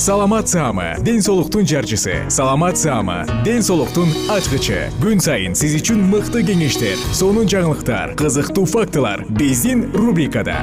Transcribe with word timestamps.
саламат 0.00 0.48
саама 0.48 0.96
ден 1.04 1.20
соолуктун 1.20 1.66
жарчысы. 1.66 2.24
Саламат 2.30 2.78
саама 2.78 3.26
ден 3.44 3.60
соолуктун 3.62 4.08
ачкычы. 4.32 4.88
Күн 4.96 5.20
сайын 5.20 5.52
сиз 5.52 5.76
үчүн 5.76 6.00
мыкты 6.08 6.40
кеңештер 6.40 6.96
сонун 7.12 7.44
жаңылыктар 7.44 8.16
кызыктуу 8.16 8.64
фактылар 8.64 9.26
биздин 9.28 9.92
рубрикада. 9.92 10.56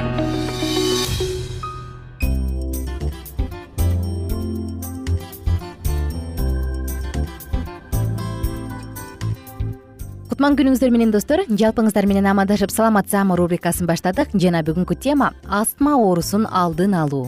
Кутман 10.33 10.57
күнүңүздөр 10.57 10.89
менен 10.89 11.13
достор 11.13 11.45
жалпыңыздар 11.45 12.09
менен 12.09 12.25
амандашып 12.33 12.73
саламат 12.73 13.13
саама 13.13 13.37
рубрикасын 13.37 13.85
баштадык. 13.85 14.33
Жана 14.33 14.65
бүгүнкү 14.65 14.97
тема 14.97 15.35
астма 15.45 15.93
оорусун 15.93 16.49
алдын 16.49 16.97
алуу 17.05 17.27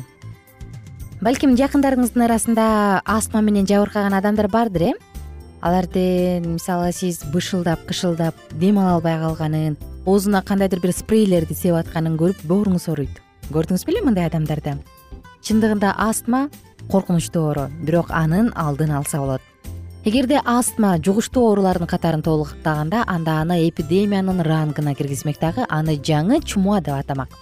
балким 1.20 1.56
жакындарыңыздын 1.60 2.24
арасында 2.30 2.66
астма 3.04 3.42
менен 3.44 3.66
жабыркаган 3.68 4.16
адамдар 4.16 4.48
бардыр 4.48 4.86
э? 4.90 4.92
Аларды 5.60 6.40
мисалы 6.46 6.94
сиз 6.96 7.26
бышылдап 7.34 7.84
кышылдап 7.90 8.36
дем 8.52 8.80
ала 8.80 8.96
албай 8.96 9.18
калганын 9.20 9.76
оозуна 10.06 10.42
кандайдыр 10.42 10.80
бир 10.80 10.94
спрейлерди 10.96 11.54
себип 11.54 11.82
атканын 11.82 12.16
көрүп 12.16 12.46
бооруңуз 12.48 12.88
ооруйт 12.88 13.20
көрдүңүз 13.52 13.84
беле 13.90 14.06
мындай 14.06 14.30
адамдарды? 14.30 14.78
Чындыгында 15.44 15.92
астма 15.98 16.48
коркунучтуу 16.90 17.50
оору 17.50 17.68
бирок 17.84 18.12
анын 18.16 18.54
алдын 18.56 18.96
алса 18.96 19.20
болот. 19.20 19.42
Эгерде 20.06 20.40
астма 20.46 20.96
жугуштуу 21.04 21.50
оорулардын 21.50 21.88
катарын 21.88 22.24
толуктаганда 22.24 23.04
анда 23.08 23.42
аны 23.42 23.60
эпидемиянын 23.68 24.40
рангына 24.40 24.96
киргизмек 24.96 25.40
дагы 25.42 25.68
аны 25.68 26.00
жаңы 26.00 26.40
чумоо 26.46 26.80
деп 26.80 26.96
атамак 26.96 27.36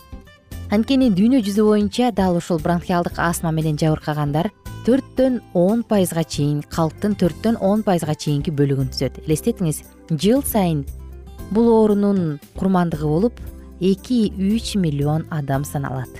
анткени 0.67 1.07
дүйнө 1.15 1.39
жүзү 1.45 1.63
боюнча 1.63 2.09
дал 2.11 2.35
ушул 2.35 2.59
бронхиалдык 2.59 3.21
астма 3.23 3.53
менен 3.55 3.77
жабыркагандар 3.79 4.49
төрттөн 4.83 5.37
он 5.55 5.83
пайызга 5.87 6.25
чейин 6.27 6.59
калктын 6.75 7.15
төрттөн 7.15 7.55
он 7.63 7.85
пайызга 7.87 8.15
чейинки 8.19 8.51
бөлүгүн 8.51 8.89
түзөт. 8.91 9.21
Элестетиңиз 9.23 9.79
жыл 10.11 10.43
сайын 10.43 10.83
бул 11.55 11.71
оорунун 11.71 12.41
курмандыгы 12.59 13.07
болуп 13.07 13.39
эки 13.79 14.27
үч 14.35 14.75
миллион 14.75 15.25
адам 15.31 15.63
саналат. 15.63 16.11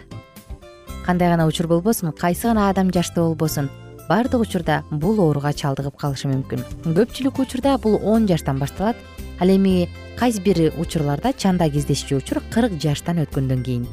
Кандай 1.03 1.28
гана 1.28 1.47
учур 1.47 1.68
болбосун 1.68 2.13
кайсы 2.13 2.47
гана 2.47 2.69
адам 2.69 2.91
жаштуу 2.96 3.28
болбосун 3.34 3.69
баардык 4.07 4.47
учурда 4.47 4.84
бул 4.91 5.19
ооруга 5.19 5.52
чалдыгып 5.52 6.00
калышы 6.00 6.31
мүмкүн. 6.31 6.63
Көпчүлүк 6.96 7.44
учурда 7.44 7.78
бул 7.84 8.00
он 8.00 8.31
жаштан 8.31 8.63
башталат 8.63 8.96
ал 9.41 9.52
эми 9.52 9.90
кайсы 10.16 10.40
бир 10.40 10.72
учурларда 10.80 11.34
чанда 11.34 11.68
кездешчү 11.69 12.24
учур 12.24 12.44
кырк 12.53 12.80
жаштан 12.80 13.25
өткөндөн 13.28 13.63
кийин 13.63 13.88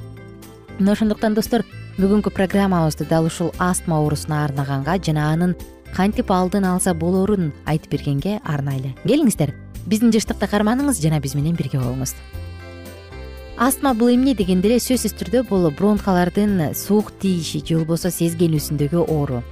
мына 0.78 0.94
ошондуктан 0.94 1.34
достор 1.34 1.62
бүгүнкү 1.98 2.32
программабызды 2.34 3.06
дал 3.06 3.28
ушул 3.28 3.52
астма 3.62 4.00
оорусуна 4.00 4.42
арнаганга 4.44 4.96
жана 4.98 5.28
анын 5.32 5.54
кантип 5.94 6.30
алдын 6.34 6.64
алса 6.66 6.94
болорун 6.94 7.52
айтып 7.66 7.92
бергенге 7.92 8.40
арнайлы. 8.44 8.94
Келиңиздер 9.04 9.54
биздин 9.86 10.10
жыштыкты 10.10 10.48
карманыңыз 10.50 10.98
жана 11.02 11.20
биз 11.22 11.36
менен 11.38 11.54
бирге 11.54 11.78
болуңуз. 11.78 12.14
Астма 13.56 13.92
бул 13.94 14.10
эмне 14.10 14.34
дегенде 14.34 14.72
эле 14.72 14.80
сөзсүз 14.82 15.14
түрдө 15.20 15.44
бул 15.46 15.68
бронхалардын 15.70 16.72
суук 16.74 17.12
тийиши 17.22 17.62
же 17.62 17.78
болбосо 17.78 18.10
сезгенүүсүндөгү 18.10 19.04
оору. 19.04 19.44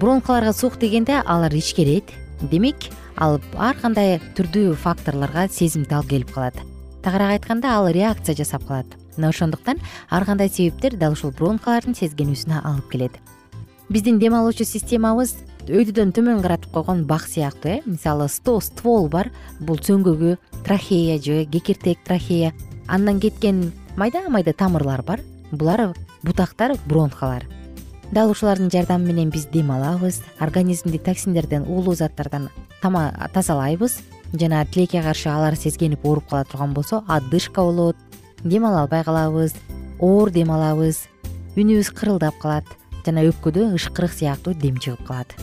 Бронхаларга 0.00 0.52
суук 0.52 0.76
тийгенде 0.76 1.22
алар 1.24 1.54
ичкерет 1.56 2.12
демек 2.42 2.90
ал 3.16 3.40
ар 3.56 3.80
кандай 3.80 4.20
түрдүү 4.36 4.74
факторлорго 4.76 5.48
сезимтал 5.48 6.04
келип 6.04 6.34
калат. 6.34 6.60
Тагыраак 7.00 7.38
айтканда 7.38 7.72
ал 7.78 7.88
реакция 7.88 8.36
жасап 8.36 8.68
калат 8.68 8.98
мына 9.16 9.28
ошондуктан 9.28 9.78
ар 10.10 10.24
кандай 10.24 10.48
себептер 10.48 10.96
дал 10.96 11.12
ушул 11.12 11.32
бронхалардын 11.32 11.94
сезгенүүсүнө 11.94 12.60
алып 12.64 12.90
келет. 12.90 13.18
Биздин 13.88 14.18
дем 14.18 14.34
алуучу 14.34 14.64
системабыз 14.64 15.36
өйдөдөн 15.68 16.12
төмөн 16.16 16.42
каратып 16.44 16.72
койгон 16.72 17.04
бак 17.04 17.26
сыяктуу 17.28 17.70
э 17.70 17.82
мисалы 17.86 18.28
ствол 18.28 19.08
бар. 19.08 19.30
Бул 19.60 19.76
цөңгөгү 19.76 20.36
трахея 20.64 21.18
же 21.18 21.44
кекиртек 21.44 21.98
трахея. 22.04 22.52
Андан 22.86 23.20
кеткен 23.20 23.72
майда 23.96 24.28
майда 24.28 24.52
тамырлар 24.52 25.02
бар. 25.02 25.20
Булар 25.52 25.94
бутактар 26.22 26.76
бронхалар 26.86 27.44
дал 28.14 28.30
ушулардын 28.30 28.70
жардамы 28.70 29.08
менен 29.10 29.30
биз 29.30 29.46
дем 29.50 29.72
алабыз 29.74 30.22
организмди 30.38 30.98
токсиндерден 30.98 31.64
уулуу 31.66 31.94
заттардан 31.94 32.48
тазалайбыз. 32.80 33.98
Жана 34.32 34.64
тилекке 34.66 35.02
каршы 35.02 35.28
алар 35.28 35.56
сезгенип 35.56 36.04
ооруп 36.04 36.28
кала 36.30 36.44
турган 36.44 36.74
болсо 36.74 37.04
одышка 37.08 37.62
болот 37.62 37.96
дем 38.44 38.64
ала 38.66 38.82
албай 38.82 39.02
калабыз 39.04 39.54
оор 39.98 40.30
дем 40.30 40.50
алабыз 40.52 41.08
үнүбүз 41.56 41.90
кырылдап 41.96 42.36
калат. 42.42 42.66
Жана 43.04 43.24
өпкөдө 43.28 43.74
ышкырык 43.76 44.12
сыяктуу 44.12 44.54
дем 44.54 44.76
чыгып 44.76 45.04
калат. 45.06 45.34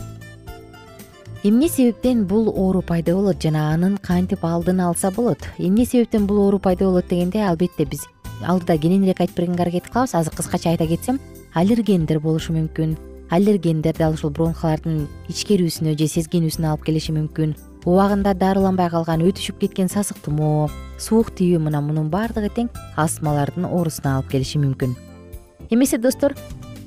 Эмне 1.42 1.68
себептен 1.68 2.24
бул 2.26 2.48
оору 2.48 2.82
пайда 2.82 3.14
болот 3.14 3.42
жана 3.42 3.72
анын 3.74 3.98
кантип 3.98 4.44
алдын 4.44 4.80
алса 4.80 5.10
болот? 5.10 5.38
Эмне 5.58 5.84
себептен 5.84 6.26
бул 6.26 6.38
оору 6.44 6.58
пайда 6.58 6.84
болот 6.84 7.08
дегенде 7.08 7.42
албетте 7.42 7.84
биз 7.84 8.06
алдыда 8.46 8.78
кененирээк 8.78 9.20
айтып 9.20 9.36
бергенге 9.36 9.62
аракет 9.62 9.90
кылабыз. 9.90 10.14
Азыр 10.14 10.34
кыскача 10.34 10.70
айта 10.70 10.86
кетсем 10.86 11.18
аллергендер 11.54 12.20
болушу 12.20 12.52
мүмкүн. 12.52 12.96
Аллергендер 13.30 13.96
дал 13.96 14.14
ушул 14.14 14.30
бронхалардын 14.30 15.06
ичкерүүсүнө 15.32 15.96
же 15.98 16.06
сезгенүүсүнө 16.06 16.68
алып 16.68 16.84
келиши 16.84 17.14
мүмкүн 17.16 17.54
убагында 17.84 18.34
дарыланбай 18.38 18.90
калган 18.92 19.24
өтүшүп 19.26 19.58
кеткен 19.64 19.88
сасык 19.90 20.20
тумоо 20.22 20.68
суук 21.02 21.32
тийүү 21.38 21.58
мына 21.64 21.80
мунун 21.82 22.10
баардыгы 22.12 22.50
тең 22.54 22.68
астмалардын 22.96 23.66
оорусуна 23.66 24.18
алып 24.18 24.30
келиши 24.30 24.60
мүмкүн. 24.62 24.94
Эмесе 25.70 25.98
достор 25.98 26.36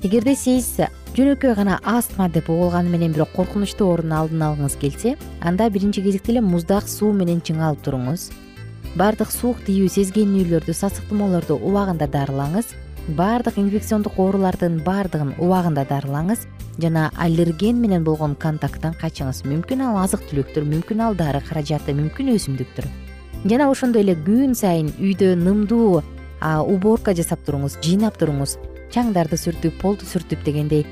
эгерде 0.03 0.35
сиз 0.39 0.69
жөнөкөй 1.17 1.55
гана 1.55 1.81
астма 1.83 2.29
деп 2.29 2.49
угулганы 2.49 2.89
менен 2.89 3.11
бирок 3.11 3.33
коркунучтуу 3.35 3.89
оорунун 3.91 4.17
алдын 4.21 4.47
алгыңыз 4.47 4.79
келсе 4.79 5.17
анда 5.41 5.69
биринчи 5.69 6.03
кезекте 6.03 6.31
эле 6.31 6.41
муздак 6.41 6.87
суу 6.87 7.11
менен 7.11 7.41
чыңалып 7.41 7.83
туруңуз. 7.83 8.29
Баардык 8.95 9.31
суук 9.31 9.59
тийүү 9.67 9.89
сезгенүүлөрдү 9.91 10.73
сасык 10.73 11.09
тумоолорду 11.09 11.59
убагында 11.59 12.07
дарылаңыз 12.07 12.71
баардык 13.13 13.59
инфекциондук 13.61 14.17
оорулардын 14.17 14.79
баардыгын 14.85 15.35
убагында 15.37 15.85
дарылаңыз 15.89 16.47
жана 16.81 17.11
аллерген 17.21 17.77
менен 17.81 18.03
болгон 18.03 18.33
контакттан 18.35 18.97
качыңыз 19.01 19.43
мүмкүн 19.45 19.83
ал 19.85 19.99
азык 20.01 20.25
түлүктүр 20.31 20.65
мүмкүн 20.71 21.03
ал 21.05 21.15
дары 21.15 21.43
каражаты 21.45 21.93
мүмкүн 21.93 22.33
өсүмдүктүр 22.35 22.89
жана 23.45 23.69
ошондой 23.69 24.01
эле 24.01 24.17
күн 24.25 24.57
сайын 24.57 24.89
үйдө 24.97 25.35
нымдуу 25.37 26.01
уборка 26.73 27.13
жасап 27.13 27.45
туруңуз 27.45 27.77
жыйнап 27.85 28.17
туруңуз 28.17 28.57
чаңдарды 28.95 29.37
сүртүп 29.37 29.77
полду 29.81 30.09
сүртүп 30.09 30.41
дегендей 30.47 30.85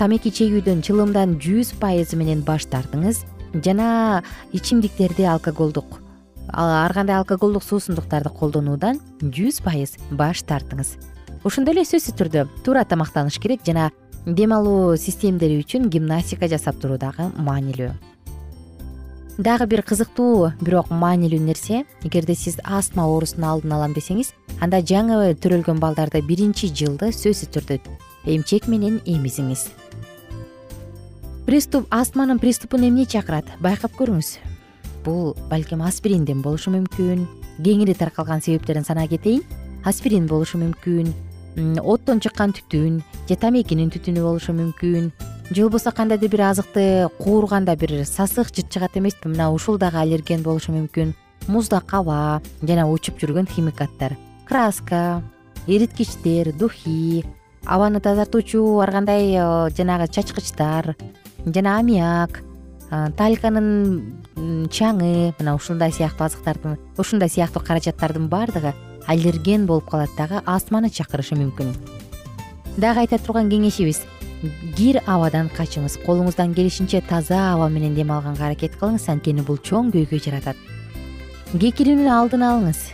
тамеки 0.00 0.32
чегүүдөн 0.32 0.80
чылымдан 0.80 1.36
жүз 1.44 1.74
пайызы 1.76 2.16
менен 2.16 2.40
баш 2.40 2.64
тартыңыз. 2.72 3.20
Жана 3.52 4.22
ичимдиктерди 4.56 5.26
алкоголдук 5.28 5.98
ар 6.52 6.92
кандай 6.94 7.18
алкоголдук 7.18 7.64
суусундуктарды 7.66 8.30
колдонуудан 8.32 9.00
жүз 9.20 9.60
пайыз 9.66 9.96
баш 10.10 10.44
тартыңыз 10.46 10.94
ошондой 11.44 11.74
эле 11.74 11.86
сөзсүз 11.88 12.16
түрдө 12.18 12.44
туура 12.64 12.84
тамактаныш 12.84 13.38
керек 13.40 13.62
жана 13.64 13.90
дем 14.26 14.52
алуу 14.52 14.96
системдери 15.00 15.60
үчүн 15.62 15.88
гимнастика 15.88 16.48
жасап 16.48 16.80
туруу 16.80 16.98
дагы 17.00 17.30
маанилүү. 17.40 17.90
Дагы 19.40 19.66
бир 19.70 19.80
кызыктуу 19.88 20.52
бирок 20.60 20.90
маанилүү 20.92 21.40
нерсе 21.40 21.84
эгерде 22.04 22.34
сиз 22.36 22.58
астма 22.64 23.06
оорусун 23.08 23.46
алдын 23.48 23.72
алам 23.72 23.94
десеңиз 23.96 24.34
анда 24.60 24.82
жаңы 24.84 25.32
төрөлгөн 25.40 25.80
балдарды 25.80 26.20
биринчи 26.20 26.68
жылды 26.68 27.08
сөзсүз 27.16 27.48
түрдө 27.56 27.78
эмчек 28.28 28.68
менен 28.68 29.00
эмизиңиз. 29.06 29.70
Приступ 31.46 31.88
астманын 31.90 32.38
приступун 32.38 32.84
эмне 32.84 33.06
чакырат? 33.08 33.48
Байкап 33.64 33.96
көрүңүз. 33.96 34.36
Бул 35.06 35.32
балким 35.48 35.80
аспиринден 35.82 36.44
болушу 36.44 36.70
мүмкүн. 36.76 37.24
Кеңири 37.64 37.96
таркалган 37.96 38.44
себептерин 38.44 38.84
санай 38.84 39.08
кетейин 39.08 39.42
аспирин 39.84 40.28
болушу 40.28 40.60
мүмкүн 40.60 41.08
оттон 41.56 42.20
чыккан 42.20 42.52
түтүн 42.54 43.00
же 43.28 43.36
тамекинин 43.36 43.90
түтүнү 43.90 44.22
болушу 44.22 44.52
мүмкүн. 44.54 45.10
Же 45.50 45.62
болбосо 45.62 45.90
кандайдыр 45.90 46.30
бир 46.30 46.42
азыкты 46.50 47.08
куурганда 47.18 47.76
бир 47.76 48.04
сасык 48.06 48.54
жыт 48.54 48.70
чыгат 48.70 48.96
эмеспи. 48.96 49.28
Мына 49.28 49.50
ушул 49.50 49.78
дагы 49.78 49.98
аллерген 49.98 50.42
болушу 50.42 50.72
мүмкүн. 50.72 51.14
Муздак 51.48 51.92
аба 51.94 52.40
жана 52.62 52.86
учуп 52.90 53.18
жүргөн 53.18 53.48
химикаттар. 53.50 54.16
Краска 54.46 55.22
эриткичтер 55.66 56.52
духи 56.52 57.24
абаны 57.66 58.00
тазартуучу 58.00 58.78
ар 58.80 58.92
кандай 58.92 59.34
э, 59.34 59.70
жанагы 59.76 60.08
чачкычтар 60.08 60.94
жана 61.44 61.78
аммиак 61.78 62.42
тальканын 62.90 64.68
чаңы. 64.70 65.34
Мына 65.38 65.54
ушундай 65.54 65.92
сыяктуу 65.92 66.26
азыктардын 66.26 66.78
ушундай 66.98 67.28
сыяктуу 67.28 67.62
каражаттардын 67.62 68.28
баардыгы 68.28 68.74
аллерген 69.10 69.66
болуп 69.66 69.90
калат. 69.90 70.14
Дагы 70.16 70.40
астманы 70.46 70.90
чакырышы 70.90 71.34
мүмкүн. 71.40 71.74
Дагы 72.78 73.04
айта 73.04 73.18
турган 73.18 73.50
кеңешибиз. 73.50 74.04
Кир 74.76 75.02
абадан 75.04 75.50
качыңыз. 75.52 75.98
Колуңуздан 76.06 76.54
келишинче 76.54 77.02
таза 77.08 77.52
аба 77.52 77.68
менен 77.68 77.94
дем 77.94 78.12
алганга 78.14 78.46
аракет 78.46 78.78
кылыңыз. 78.80 79.08
Анткени 79.12 79.42
бул 79.44 79.58
чоң 79.58 79.90
көйгөй 79.92 80.22
жаратат. 80.22 80.56
Кекирүүнүн 81.52 82.08
алдын 82.08 82.46
алыңыз. 82.46 82.86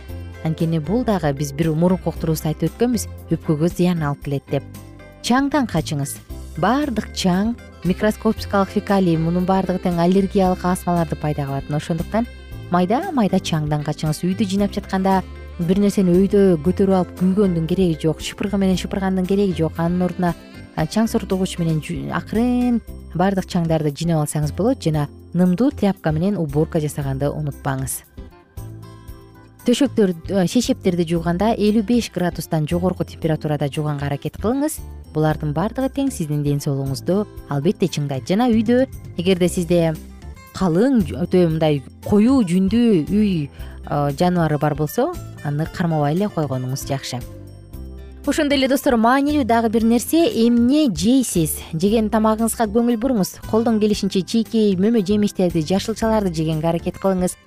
Анткени 0.43 0.81
бул 0.83 1.05
дагы 1.05 1.31
биз 1.37 1.53
бир 1.53 1.71
мурунку 1.71 2.09
уктуруубузда 2.11 2.51
айтып 2.51 2.73
өткөнбүз. 2.73 3.07
Өпкөгө 3.31 3.69
зыян 3.69 4.03
алып 4.03 4.25
келет 4.25 4.51
деп. 4.51 4.63
Чаңдан 5.23 5.69
качыңыз. 5.69 6.17
Баардык 6.57 7.11
чаң 7.13 7.53
микроскопикалык 7.85 8.73
фекалий 8.73 9.17
мунун 9.17 9.45
баардыгы 9.45 9.83
тең 9.83 9.99
аллергиялык 10.01 10.65
астмаларды 10.65 11.15
пайда 11.21 11.45
кылат 11.45 11.69
ошондуктан 11.69 12.25
майда 12.71 13.11
майда 13.13 13.37
чаңдан 13.37 13.85
качыңыз. 13.85 14.23
Үйдү 14.25 14.47
жыйнап 14.49 14.73
жатканда 14.73 15.21
бир 15.57 15.79
нерсени 15.81 16.13
өйдө 16.13 16.41
көтөрүп 16.61 16.93
алып 16.93 17.13
күйгөндүн 17.17 17.65
кереги 17.69 17.97
жок 18.03 18.21
шыпыргы 18.21 18.59
менен 18.61 18.77
шыпыргандын 18.77 19.25
кереги 19.25 19.55
жок. 19.57 19.79
Анын 19.81 20.05
ордуна 20.05 20.35
чаң 20.77 21.07
суртугуч 21.09 21.57
менен 21.57 21.81
акырын 22.13 22.81
баардык 23.17 23.47
чаңдарды 23.49 23.89
жыйнап 23.89 24.21
алсаңыз 24.27 24.53
болот 24.53 24.83
жана 24.83 25.07
нымдуу 25.33 25.71
тряпка 25.71 26.11
менен 26.11 26.37
уборка 26.37 26.79
жасаганды 26.79 27.31
унутпаңыз. 27.33 28.03
Төшөктөр 29.65 30.13
шешептерди 30.47 31.07
жууганда 31.09 31.55
элүү 31.57 31.83
беш 31.83 32.11
градустан 32.13 32.67
жогорку 32.69 33.03
температурада 33.03 33.67
жууганга 33.67 34.05
аракет 34.05 34.37
кылыңыз. 34.37 34.77
Булардын 35.15 35.51
баардыгы 35.57 35.89
тең 35.89 36.11
сиздин 36.13 36.43
ден 36.43 36.61
соолугуңузду 36.61 37.25
албетте 37.49 37.89
чыңдайт. 37.89 38.29
Жана 38.29 38.47
үйдө 38.47 38.85
эгерде 39.17 39.49
сизде 39.49 39.95
калың 40.57 41.01
өтө 41.21 41.45
мындай 41.53 41.81
коюу 42.07 42.41
жүндүү 42.41 42.91
үй 43.13 43.49
жаныбары 43.87 44.57
бар 44.59 44.75
болсо 44.75 45.11
аны 45.45 45.67
кармабай 45.73 46.15
эле 46.15 46.27
койгонуңуз 46.33 46.87
жакшы. 46.89 47.21
Ошондой 48.27 48.57
эле 48.57 48.67
достор 48.67 48.97
маанилүү 48.99 49.45
дагы 49.47 49.69
бир 49.71 49.85
нерсе 49.87 50.25
эмне 50.27 50.89
жейсиз? 50.91 51.53
Жеген 51.71 52.09
тамагыңызга 52.11 52.65
көңүл 52.73 52.97
буруңуз. 52.99 53.37
Колдон 53.47 53.79
келишинче 53.79 54.19
чийки 54.27 54.73
мөмө 54.75 54.99
жемиштерди 55.07 55.61
жашылчаларды 55.63 56.33
жегенге 56.35 56.67
аракет 56.67 56.99
кылыңыз. 56.99 57.37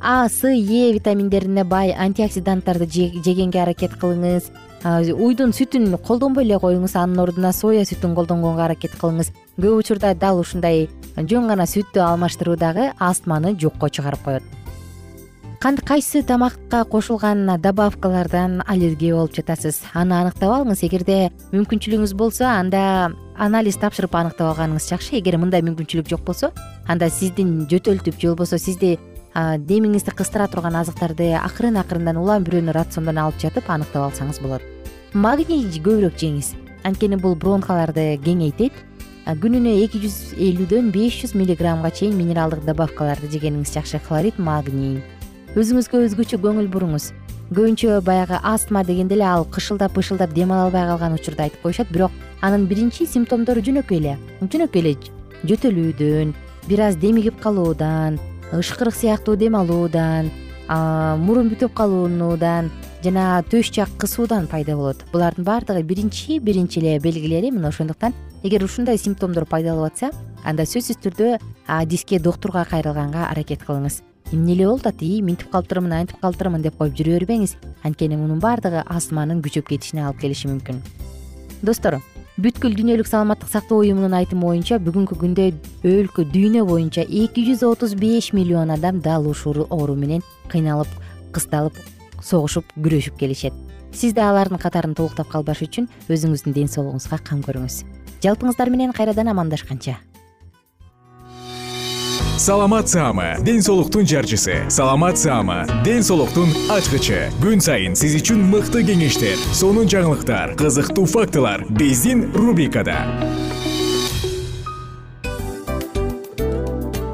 А 0.00 0.28
с 0.28 0.42
е 0.42 0.92
витаминдерине 0.92 1.62
бай 1.62 1.94
антиоксиданттарды 1.94 2.88
жегенге 3.22 3.62
аракет 3.62 3.94
кылыңыз. 3.94 4.50
Уйдун 5.14 5.54
сүтүн 5.54 5.94
колдонбой 6.02 6.44
эле 6.44 6.58
коюңуз. 6.58 6.96
Анын 6.98 7.22
ордуна 7.22 7.52
соя 7.52 7.86
сүтүн 7.86 8.16
колдонгонго 8.18 8.66
аракет 8.66 8.98
кылыңыз. 8.98 9.30
Көп 9.54 9.78
учурда 9.84 10.16
дал 10.18 10.40
ушундай 10.40 10.88
жөн 11.16 11.48
гана 11.48 11.64
сүттү 11.66 12.02
алмаштыруу 12.02 12.56
дагы 12.56 12.92
астманы 12.98 13.54
жокко 13.58 13.88
чыгарып 13.88 14.22
коет. 14.24 14.42
Кайсы 15.64 16.22
тамакка 16.22 16.84
кошулган 16.84 17.46
добавкалардан 17.58 18.62
аллергия 18.66 19.14
болуп 19.14 19.32
жатасыз? 19.32 19.78
Аны 19.94 20.12
аныктап 20.12 20.52
алыңыз. 20.52 20.82
Эгерде 20.84 21.30
мүмкүнчүлүгүңүз 21.54 22.12
болсо 22.12 22.44
анда 22.44 23.14
анализ 23.40 23.78
тапшырып 23.80 24.12
аныктап 24.12 24.50
алганыңыз 24.50 24.90
жакшы. 24.90 25.16
Эгер 25.16 25.38
мындай 25.40 25.64
мүмкүнчүлүк 25.64 26.10
жок 26.10 26.20
болсо 26.26 26.52
анда 26.86 27.08
сиздин 27.08 27.64
жөтөлтүп 27.70 28.20
же 28.20 28.34
болбосо 28.34 28.58
сизди 28.58 28.98
демиңизди 29.34 30.12
кыстыра 30.12 30.50
турган 30.52 30.76
азыктарды 30.76 31.32
акырын 31.40 31.80
акырындан 31.80 32.20
улам 32.20 32.44
бирөөнү 32.44 32.76
рациондон 32.76 33.18
алып 33.24 33.40
жатып 33.40 33.70
аныктап 33.72 34.10
алсаңыз 34.10 34.42
болот. 34.44 34.60
Магний 35.14 35.64
көбүрөөк 35.80 36.20
жеңиз. 36.20 36.52
Анткени 36.84 37.16
бул 37.16 37.34
бронхаларды 37.40 38.18
кеңейтет 38.20 38.76
күнүнө 39.24 39.70
эки 39.80 40.02
жүз 40.02 40.34
элүүдөн 40.36 40.90
беш 40.92 41.22
жүз 41.22 41.30
миллиграммга 41.38 41.88
чейин 41.96 42.12
минералдык 42.18 42.66
добавкаларды 42.66 43.30
жегениңиз 43.32 43.72
жакшы 43.72 43.96
хлорид 44.04 44.36
магний. 44.36 44.98
Өзүңүзгө 45.56 46.02
өзгөчө 46.04 46.36
көңүл 46.42 46.68
буруңуз. 46.68 47.06
Көбүнчө 47.48 48.02
баягы 48.04 48.36
астма 48.44 48.82
дегенде 48.84 49.16
эле 49.16 49.24
ал 49.24 49.46
кышылдап 49.48 49.96
бышылдап 49.96 50.34
дем 50.36 50.52
ала 50.52 50.66
албай 50.66 50.84
калган 50.90 51.16
учурда 51.16 51.46
айтып 51.46 51.62
коюшат 51.62 51.88
бирок 51.88 52.12
анын 52.42 52.66
биринчи 52.68 53.06
симптомдору 53.08 53.64
жөнөкөй 53.64 54.02
эле. 54.02 54.18
Жөнөкөй 54.42 54.82
эле 54.82 54.94
жөтөлүүдөн 55.48 56.34
бир 56.68 56.80
аз 56.84 56.96
демигип 57.00 57.40
калуудан 57.40 58.20
ышкырык 58.52 58.94
сыяктуу 58.94 59.36
дем 59.40 59.56
алуудан 59.56 60.28
мурун 60.68 61.48
бүтүп 61.48 61.72
калуунудан 61.72 62.70
жана 63.04 63.42
төш 63.50 63.68
жак 63.74 63.90
кысуудан 64.00 64.46
пайда 64.48 64.76
болот. 64.76 65.04
Булардын 65.12 65.44
баардыгы 65.44 65.82
биринчи 65.82 66.38
биринчи 66.38 66.80
эле 66.80 66.98
белгилери 66.98 67.50
мына 67.50 67.68
ошондуктан. 67.68 68.14
Эгер 68.42 68.64
ушундай 68.64 68.98
симптомдор 68.98 69.44
пайда 69.44 69.74
болуп 69.74 69.92
атса 69.92 70.10
анда 70.44 70.64
сөзсүз 70.64 71.02
түрдө 71.04 71.38
адиске 71.68 72.18
доктурга 72.18 72.64
кайрылганга 72.64 73.28
аракет 73.28 73.62
кылыңыз. 73.68 74.00
Эмне 74.32 74.54
эле 74.54 74.66
болуп 74.66 74.86
атат 74.86 75.02
ии 75.02 75.20
мынтип 75.22 75.52
калыптырмын 75.52 75.92
антип 76.00 76.20
калыптырмын 76.20 76.64
деп 76.64 76.78
коюп 76.80 76.96
жүрө 76.96 77.18
бербеңиз. 77.20 77.56
Анткени 77.84 78.16
мунун 78.16 78.40
баардыгы 78.40 78.82
астманын 78.88 79.44
күчөп 79.44 79.68
кетишине 79.68 80.06
алып 80.06 80.24
келиши 80.24 80.48
мүмкүн. 80.48 80.80
Достор 81.62 82.00
бүткүл 82.34 82.74
дүйнөлүк 82.74 83.06
саламаттык 83.06 83.50
сактоо 83.52 83.84
уюмунун 83.84 84.16
айтымы 84.18 84.48
боюнча 84.48 84.80
бүгүнкү 84.82 85.20
күндө 85.20 85.52
өлкө 85.86 86.24
дүйнө 86.34 86.64
боюнча 86.66 87.04
эки 87.06 87.44
жүз 87.46 87.62
отуз 87.68 87.94
беш 87.94 88.32
миллион 88.34 88.74
адам 88.74 88.98
дал 89.00 89.28
ушул 89.30 89.68
оору 89.68 89.94
менен 89.94 90.24
кыйналып 90.50 90.90
кысталып 91.30 91.78
согушуп 92.24 92.72
күрөшүп 92.80 93.20
келишет. 93.20 93.52
Сиз 93.92 94.16
да 94.16 94.30
алардын 94.30 94.58
катарын 94.58 94.96
толуктап 94.96 95.28
калбаш 95.30 95.62
үчүн 95.68 95.86
өзүңүздүн 96.08 96.56
ден 96.56 96.72
соолугуңузга 96.72 97.20
кам 97.22 97.44
көрүңүз. 97.44 97.84
Жалпыңыздар 98.24 98.72
менен 98.72 98.96
кайрадан 98.96 99.30
амандашканча. 99.30 100.00
Саламат 102.38 102.88
саама 102.88 103.36
ден 103.46 103.62
соолуктун 103.62 104.06
жарчысы. 104.06 104.68
Саламат 104.68 105.16
саама 105.18 105.62
ден 105.84 106.02
соолуктун 106.02 106.50
ачкычы. 106.74 107.30
Күн 107.38 107.62
сайын 107.62 107.94
сиз 107.94 108.18
үчүн 108.18 108.42
мыкты 108.50 108.82
кеңештер 108.88 109.38
сонун 109.54 109.86
жаңылыктар 109.86 110.56
кызыктуу 110.58 111.06
фактылар 111.06 111.62
биздин 111.70 112.26
рубрикада. 112.34 112.98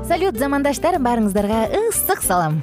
Салют 0.09 0.41
замандаштар 0.41 0.97
баарыңыздарга 1.05 1.67
ысык 1.85 2.25
салам 2.25 2.63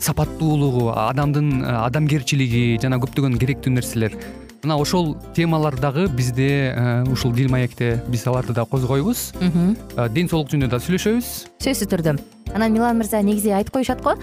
сапаттуулугу 0.00 0.90
адамдын 0.94 1.62
э, 1.62 1.76
адамгерчилиги 1.84 2.78
жана 2.82 2.98
көптөгөн 3.02 3.38
керектүү 3.40 3.74
нерселер. 3.74 4.16
Мына 4.64 4.78
ошол 4.80 5.12
темалар 5.36 5.76
дагы 5.76 6.06
бизде 6.08 6.72
э, 6.72 7.02
ушул 7.12 7.32
дил 7.32 7.50
маекте 7.52 8.02
биз 8.08 8.26
аларды 8.26 8.54
да 8.56 8.64
козгойбуз. 8.64 9.32
Ден 9.40 10.28
соолук 10.28 10.52
жөнүндө 10.52 10.72
да 10.72 10.80
сүйлөшөбүз. 10.80 11.32
Сөзсүз 11.64 11.90
түрдө. 11.92 12.18
Анан 12.54 12.72
милан 12.72 12.96
мырза 12.98 13.20
негизи 13.22 13.50
айтып 13.50 13.74
коюшат 13.74 14.00
го? 14.04 14.14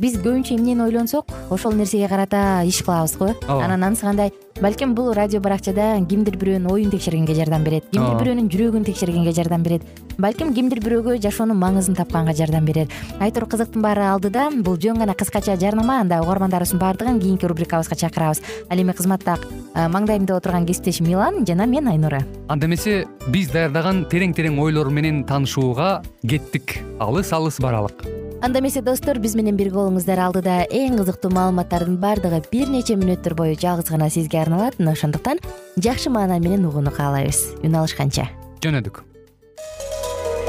Биз 0.00 0.16
көбүнчө 0.18 0.56
эмнени 0.56 0.86
ойлонсок 0.86 1.28
ошол 1.50 1.76
нерсеге 1.76 2.08
карата 2.08 2.62
иш 2.64 2.82
кылабыз 2.82 3.18
го? 3.20 3.34
Ооба. 3.46 3.64
Анан 3.66 3.90
анысы 3.90 4.06
кандай 4.06 4.32
балким 4.60 4.94
бул 4.94 5.12
радио 5.12 5.40
баракчада 5.40 5.96
кимдир 6.08 6.36
бирөөнүн 6.36 6.70
оюн 6.70 6.90
текшергенге 6.90 7.34
жардам 7.34 7.64
берет 7.64 7.88
кимдир 7.90 8.18
бирөөнүн 8.20 8.50
жүрөгүн 8.52 8.84
текшергенге 8.86 9.32
жардам 9.32 9.62
берет. 9.62 9.82
Балким 10.18 10.52
кимдир 10.54 10.80
бирөөгө 10.84 11.16
жашоонун 11.22 11.58
маңызын 11.58 11.96
тапканга 11.96 12.34
жардам 12.36 12.64
берет 12.68 12.92
айтор 13.20 13.46
кызыктын 13.48 13.82
баары 13.82 14.04
алдыда 14.10 14.50
бул 14.62 14.76
жөн 14.76 14.98
гана 15.02 15.14
кыскача 15.14 15.56
жарнама 15.56 16.00
анда 16.00 16.20
угармандарыбыздын 16.22 16.78
баардыгын 16.78 17.20
кийинки 17.20 17.46
рубрикабызга 17.46 17.96
чакырабыз. 17.96 18.42
Ал 18.68 18.78
эми 18.78 18.92
кызматта 18.92 19.38
маңдайымда 19.74 20.36
отурган 20.36 20.66
кесиптешим 20.66 21.06
милан 21.08 21.46
жана 21.46 21.66
мен 21.66 21.88
айнура. 21.88 22.22
Анда 22.48 22.66
эмесе 22.66 23.06
биз 23.28 23.50
даярдаган 23.50 24.06
терең 24.10 24.34
терең 24.36 24.60
ойлор 24.60 24.90
менен 24.90 25.24
таанышууга 25.24 26.02
кеттик. 26.28 26.82
Алыс 27.00 27.32
алыс 27.32 27.60
баралык. 27.60 28.04
Анда 28.42 28.58
эмесе 28.58 28.82
достор 28.82 29.20
биз 29.22 29.36
менен 29.38 29.54
бирге 29.56 29.76
болуңуздар. 29.78 30.18
Алдыда 30.18 30.64
эң 30.66 30.96
кызыктуу 30.98 31.30
маалыматтардын 31.30 32.00
баардыгы 32.02 32.42
бир 32.50 32.72
нече 32.74 32.96
мүнөттөр 32.98 33.36
бою 33.38 33.54
жалгыз 33.54 33.92
гана 33.94 34.10
сизге 34.10 34.41
арналат 34.42 34.78
мына 34.78 34.92
ошондуктан 34.92 35.40
жакшы 35.76 36.10
маанай 36.10 36.40
менен 36.40 36.66
угууну 36.66 36.90
каалайбыз. 36.90 37.62
Үн 37.62 37.78
алышканча. 37.80 38.28
Жөнөдүк. 38.62 39.04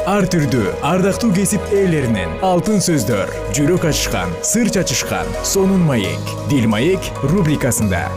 Ар 0.04 0.26
түрдүү 0.28 0.74
ардактуу 0.84 1.30
кесип 1.32 1.64
ээлеринен 1.72 2.42
алтын 2.44 2.82
сөздөр 2.84 3.30
жүрөк 3.56 3.88
ачышкан 3.88 4.36
сыр 4.44 4.68
чачышкан 4.68 5.30
сонун 5.48 5.88
маек 5.88 6.34
дил 6.52 6.68
маек 6.68 7.08
рубрикасында 7.24 8.10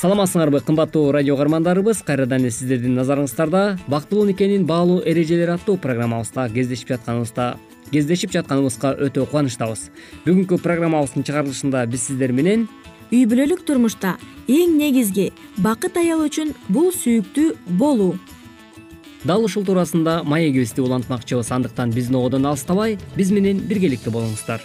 саламатсыңарбы 0.00 0.62
кымбаттуу 0.64 1.10
радио 1.12 1.34
каармандарыбыз 1.36 1.98
кайрадан 2.08 2.46
эле 2.46 2.50
сиздердин 2.56 2.94
назарыңыздарда 2.96 3.82
бактылуу 3.92 4.24
никенин 4.30 4.64
баалуу 4.64 5.02
эрежелери 5.04 5.52
аттуу 5.52 5.76
программабызда 5.76 6.46
кездешип 6.54 6.94
жатканыбызда 6.94 7.58
кездешип 7.90 8.32
жатканыбызга 8.32 8.94
өтө 8.96 9.26
кубанычтабыз. 9.28 9.90
Бүгүнкү 10.24 10.56
программабыздын 10.64 11.28
чыгарылышында 11.28 11.84
биз 11.92 12.08
сиздер 12.08 12.32
менен 12.32 12.64
үй 13.10 13.26
бүлөлүк 13.28 13.66
турмушта 13.68 14.16
эң 14.48 14.78
негизги 14.80 15.34
бакыт 15.60 16.00
аял 16.00 16.24
үчүн 16.24 16.56
бул 16.72 16.94
сүйүктүү 16.96 17.76
болуу. 17.76 18.16
Дал 19.28 19.44
ушул 19.44 19.68
туурасында 19.68 20.22
маегибизди 20.24 20.80
улантмакчыбыз. 20.80 21.52
Андыктан 21.52 21.92
биздин 21.92 22.16
ободон 22.16 22.48
алыстабай 22.48 22.96
биз 23.20 23.36
менен 23.36 23.60
биргеликте 23.68 24.08
болуңуздар 24.08 24.64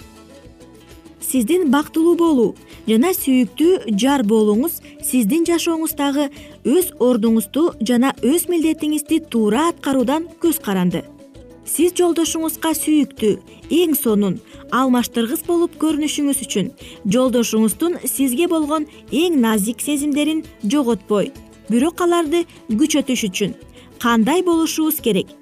сиздин 1.36 1.68
бактылуу 1.68 2.14
болуу 2.16 2.52
жана 2.88 3.10
сүйүктүү 3.12 3.96
жар 4.00 4.22
болууңуз 4.24 4.78
сиздин 5.04 5.44
жашооңуздагы 5.44 6.30
өз 6.64 6.94
ордуңузду 7.04 7.64
жана 7.90 8.14
өз 8.24 8.46
милдетиңизди 8.48 9.18
туура 9.34 9.66
аткаруудан 9.74 10.30
көз 10.40 10.62
каранды. 10.64 11.02
Сиз 11.68 11.92
жолдошуңузга 12.00 12.72
сүйүктүү 12.80 13.34
эң 13.82 13.98
сонун 14.00 14.38
алмаштыргыс 14.80 15.44
болуп 15.48 15.76
көрүнүшүңүз 15.82 16.40
үчүн 16.46 16.70
жолдошуңуздун 17.16 17.98
сизге 18.08 18.48
болгон 18.48 18.86
эң 19.12 19.36
назик 19.44 19.84
сезимдерин 19.84 20.46
жоготпой. 20.64 21.34
Бирок 21.68 22.06
аларды 22.06 22.46
күчөтүш 22.70 23.26
үчүн 23.28 23.58
кандай 24.00 24.46
болушубуз 24.46 25.02
керек? 25.04 25.36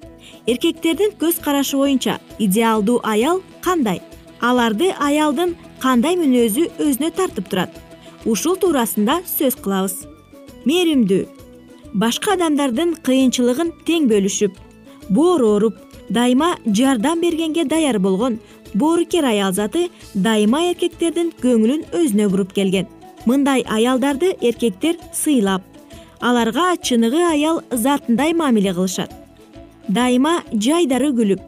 Эркектердин 0.50 1.14
көз 1.22 1.38
карашы 1.44 1.78
боюнча 1.78 2.18
идеалдуу 2.40 2.98
аял 3.04 3.44
кандай? 3.62 4.02
Аларды 4.40 4.90
аялдын 5.00 5.54
кандай 5.82 6.16
мүнөзү 6.20 6.68
өзүнө 6.82 7.10
тартып 7.16 7.48
турат. 7.50 7.70
Ушул 8.24 8.56
туурасында 8.56 9.20
сөз 9.28 9.56
кылабыз. 9.60 10.04
Мээримдүү 10.64 11.24
башка 11.94 12.34
адамдардын 12.34 12.96
кыйынчылыгын 13.06 13.72
тең 13.86 14.08
бөлүшүп 14.10 14.56
боору 15.10 15.50
ооруп 15.54 15.76
дайыма 16.10 16.54
жардам 16.66 17.20
бергенге 17.20 17.64
даяр 17.64 17.98
болгон 17.98 18.38
боорукер 18.74 19.24
аял 19.24 19.52
заты 19.52 19.88
дайыма 20.14 20.64
эркектердин 20.70 21.32
көңүлүн 21.42 21.84
өзүнө 21.92 22.28
буруп 22.30 22.52
келген. 22.52 22.88
Мындай 23.26 23.64
аялдарды 23.68 24.34
эркектер 24.40 24.98
сыйлап 25.12 25.62
аларга 26.20 26.74
чыныгы 26.82 27.22
аял 27.30 27.62
затындай 27.70 28.32
мамиле 28.32 28.74
кылышат. 28.74 29.10
Дайыма 29.88 30.40
жайдары 30.52 31.12
күлүп 31.12 31.40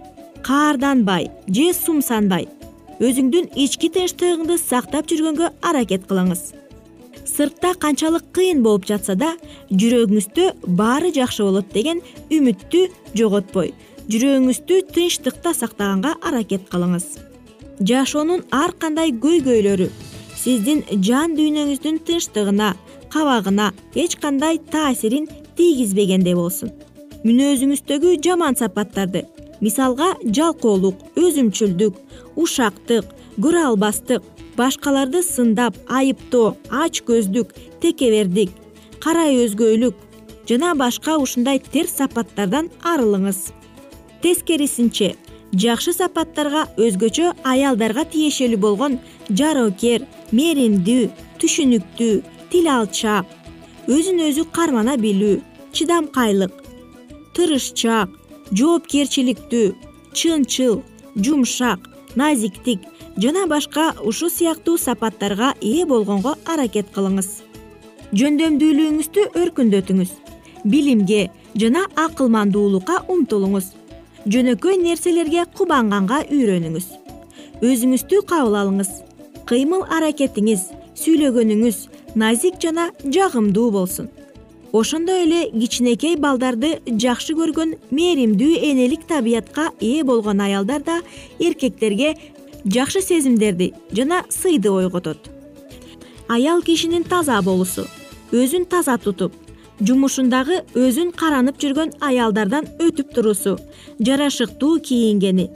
каарданбай 0.45 1.31
же 1.49 1.73
сумсанбай 1.75 2.49
өзүңдүн 2.97 3.51
ички 3.61 3.91
тынчтыгыңды 3.93 4.57
сактап 4.57 5.11
жүргөнгө 5.11 5.51
аракет 5.69 6.07
кылыңыз. 6.09 6.55
Сыртта 7.27 7.75
канчалык 7.77 8.31
кыйын 8.33 8.63
болуп 8.65 8.87
жатса 8.89 9.17
да 9.19 9.35
жүрөгүңүздө 9.69 10.47
баары 10.79 11.11
жакшы 11.13 11.45
болот 11.45 11.69
деген 11.75 12.01
үмүттү 12.33 12.87
жоготпой. 13.19 13.75
Жүрөгүңүздү 14.09 14.81
тынчтыкта 14.95 15.53
сактаганга 15.53 16.15
аракет 16.23 16.71
кылыңыз. 16.73 17.07
Жашоонун 17.85 18.47
ар 18.51 18.73
кандай 18.73 19.13
көйгөйлөрү 19.13 19.91
сиздин 20.41 20.85
жан 21.05 21.37
дүйнөңүздүн 21.37 22.01
тынчтыгына 22.07 22.73
кабагына 23.13 23.73
эч 23.95 24.17
кандай 24.23 24.57
таасирин 24.73 25.29
тийгизбегендей 25.57 26.37
болсун. 26.39 26.73
Мүнөзүңүздөгү 27.27 28.21
жаман 28.25 28.57
сапаттарды 28.57 29.27
мисалга 29.61 30.15
жалкоолук 30.39 31.03
өзүмчүлдүк 31.17 32.01
ушактык 32.37 33.13
көрө 33.41 33.63
албастык 33.71 34.23
башкаларды 34.57 35.23
сындап 35.23 35.77
айыптоо 35.89 36.57
ач 36.71 37.03
көздүк 37.09 37.53
текебердик 37.83 38.51
карай 39.05 39.37
өзгөйлүк 39.45 39.95
жана 40.49 40.75
башка 40.75 41.17
ушундай 41.19 41.61
терс 41.61 41.97
сапаттардан 41.99 42.71
арылыңыз. 42.85 43.39
Тескерисинче 44.23 45.15
жакшы 45.53 45.93
сапаттарга 45.97 46.67
өзгөчө 46.81 47.33
аялдарга 47.45 48.05
тиешелүү 48.13 48.61
болгон 48.61 48.99
жароокер 49.31 50.07
мээримдүү 50.33 51.09
түшүнүктүү 51.43 52.15
тил 52.53 52.71
алчаак 52.73 53.27
өзүн 53.93 54.23
өзү 54.29 54.47
кармана 54.57 54.97
билүү 55.01 55.41
чыдамкайлык 55.77 56.63
тырышчаак 57.37 58.11
жоопкерчиликтүү 58.53 59.75
чынчыл 60.15 60.83
жумшак 61.17 61.89
назиктик 62.17 62.81
жана 63.19 63.47
башка 63.47 63.95
ушул 64.05 64.31
сыяктуу 64.31 64.77
сапаттарга 64.79 65.55
ээ 65.61 65.87
болгонго 65.87 66.37
аракет 66.47 66.93
кылыңыз. 66.95 67.29
Жөндөмдүүлүгүңүздү 68.15 69.23
өркүндөтүңүз 69.41 70.13
билимге 70.65 71.31
жана 71.59 71.87
акылмандуулукка 71.97 73.03
умтулуңуз 73.13 73.73
жөнөкөй 74.31 74.79
нерселерге 74.83 75.47
кубанганга 75.59 76.23
үйрөнүңүз. 76.31 76.87
Өзүңүздү 77.67 78.23
кабыл 78.31 78.61
алыңыз 78.63 78.91
кыймыл 79.49 79.87
аракетиңиз 79.97 80.69
сүйлөгөнүңүз 81.03 81.83
назик 82.15 82.61
жана 82.63 82.91
жагымдуу 83.05 83.71
болсун 83.71 84.09
ошондой 84.73 85.23
эле 85.25 85.51
кичинекей 85.51 86.17
балдарды 86.17 86.81
жакшы 86.87 87.35
көргөн 87.39 87.77
мээримдүү 87.91 88.59
энелик 88.71 89.07
табиятка 89.07 89.71
ээ 89.81 90.05
болгон 90.05 90.41
аялдар 90.41 90.83
да 90.83 91.01
эркектерге 91.39 92.17
жакшы 92.65 93.01
сезимдерди 93.03 93.73
жана 93.93 94.25
сыйды 94.29 94.71
ойготот. 94.71 95.19
Аял 96.29 96.63
кишинин 96.63 97.05
таза 97.05 97.41
болуусу 97.43 97.87
өзүн 98.33 98.67
таза 98.67 98.99
тутуп 98.99 99.33
жумушундагы 99.81 100.63
өзүн 100.75 101.13
каранып 101.13 101.61
жүргөн 101.63 101.95
аялдардан 102.01 102.67
өтүп 102.81 103.15
туруусу 103.15 103.59
жарашыктуу 104.01 104.81
кийингени 104.81 105.51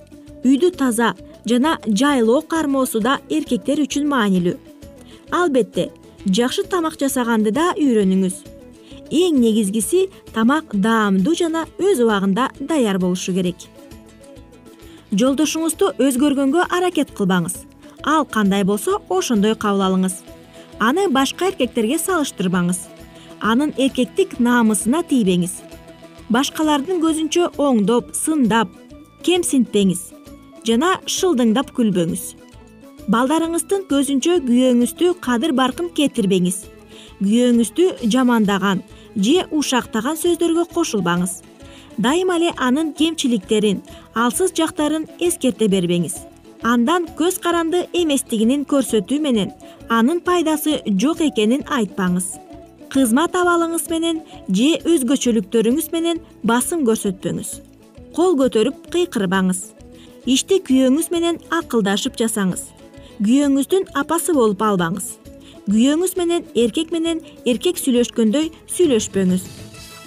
үйдү 0.45 0.71
таза 0.77 1.15
жана 1.45 1.79
жайлоо 1.87 2.43
кармоосу 2.43 3.01
да 3.01 3.19
эркектер 3.29 3.81
үчүн 3.83 4.07
маанилүү. 4.09 4.57
Албетте 5.31 5.91
жакшы 6.27 6.63
тамак 6.69 6.99
жасаганды 7.01 7.51
да 7.51 7.73
үйрөнүңүз 7.75 8.60
эң 9.11 9.41
негизгиси 9.43 10.09
тамак 10.35 10.75
даамдуу 10.75 11.35
жана 11.35 11.67
өз 11.79 12.03
убагында 12.05 12.51
даяр 12.61 12.99
болушу 12.99 13.35
керек. 13.35 13.57
Жолдошуңузду 15.11 15.93
өзгөргөнгө 15.99 16.69
аракет 16.71 17.11
кылбаңыз. 17.19 17.57
Ал 18.05 18.25
кандай 18.25 18.65
болсо 18.65 19.01
ошондой 19.09 19.55
кабыл 19.55 19.83
алыңыз. 19.89 20.21
Аны 20.79 21.09
башка 21.09 21.51
эркектерге 21.51 21.99
салыштырбаңыз. 21.99 22.87
Анын 23.41 23.75
эркектик 23.77 24.39
намысына 24.39 25.03
тийбеңиз. 25.03 25.59
Башкалардын 26.31 27.03
көзүнчө 27.03 27.51
оңдоп 27.59 28.15
сындап 28.15 28.71
кемсинтпеңиз 29.27 30.07
жана 30.67 30.95
шылдыңдап 31.09 31.73
күлбөңүз. 31.77 32.23
Балдарыңыздын 33.11 33.87
көзүнчө 33.91 34.37
күйөөңүздү 34.47 35.15
кадыр 35.25 35.55
баркын 35.57 35.89
кетирбеңиз. 35.97 36.63
Күйөөңүздү 37.21 37.87
жамандаган 38.13 38.85
же 39.17 39.47
ушактаган 39.51 40.17
сөздөргө 40.17 40.67
кошулбаңыз. 40.75 41.41
Дайыма 41.99 42.37
эле 42.39 42.53
анын 42.57 42.93
кемчиликтерин 42.93 43.83
алсыз 44.15 44.53
жактарын 44.57 45.07
эскерте 45.19 45.69
бербеңиз. 45.69 46.17
Андан 46.63 47.07
көз 47.19 47.41
каранды 47.41 47.87
эместигин 47.93 48.65
көрсөтүү 48.65 49.21
менен 49.21 49.53
анын 49.89 50.21
пайдасы 50.21 50.81
жок 50.87 51.21
экенин 51.21 51.65
айтпаңыз. 51.67 52.37
Кызмат 52.91 53.37
абалыңыз 53.39 53.87
менен 53.91 54.23
же 54.49 54.73
өзгөчөлүктөрүңүз 54.85 55.93
менен 55.93 56.21
басым 56.43 56.85
көрсөтпөңүз. 56.89 57.61
Кол 58.17 58.37
көтөрүп 58.41 58.91
кыйкырбаңыз. 58.91 59.63
Ишти 60.27 60.61
күйөөңүз 60.67 61.11
менен 61.15 61.39
акылдашып 61.51 62.19
жасаңыз. 62.21 62.67
Күйөөңүздүн 63.21 63.93
апасы 64.01 64.35
болуп 64.35 64.63
албаңыз 64.63 65.20
күйөөңүз 65.69 66.17
менен 66.19 66.47
эркек 66.59 66.93
менен 66.95 67.21
эркек 67.49 67.79
сүйлөшкөндөй 67.81 68.51
сүйлөшпөңүз. 68.75 69.45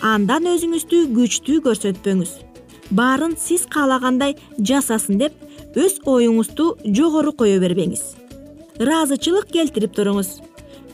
Андан 0.03 0.47
өзүңүздү 0.51 1.05
күчтүү 1.15 1.61
көрсөтпөңүз. 1.67 2.31
Баарын 2.91 3.35
сиз 3.39 3.65
каалагандай 3.73 4.35
жасасын 4.59 5.19
деп 5.21 5.77
өз 5.79 5.99
оюңузду 6.05 6.73
жогору 6.97 7.31
кое 7.37 7.59
бербеңиз. 7.63 8.01
Ыраазычылык 8.81 9.51
келтирип 9.53 9.93
туруңуз. 9.95 10.39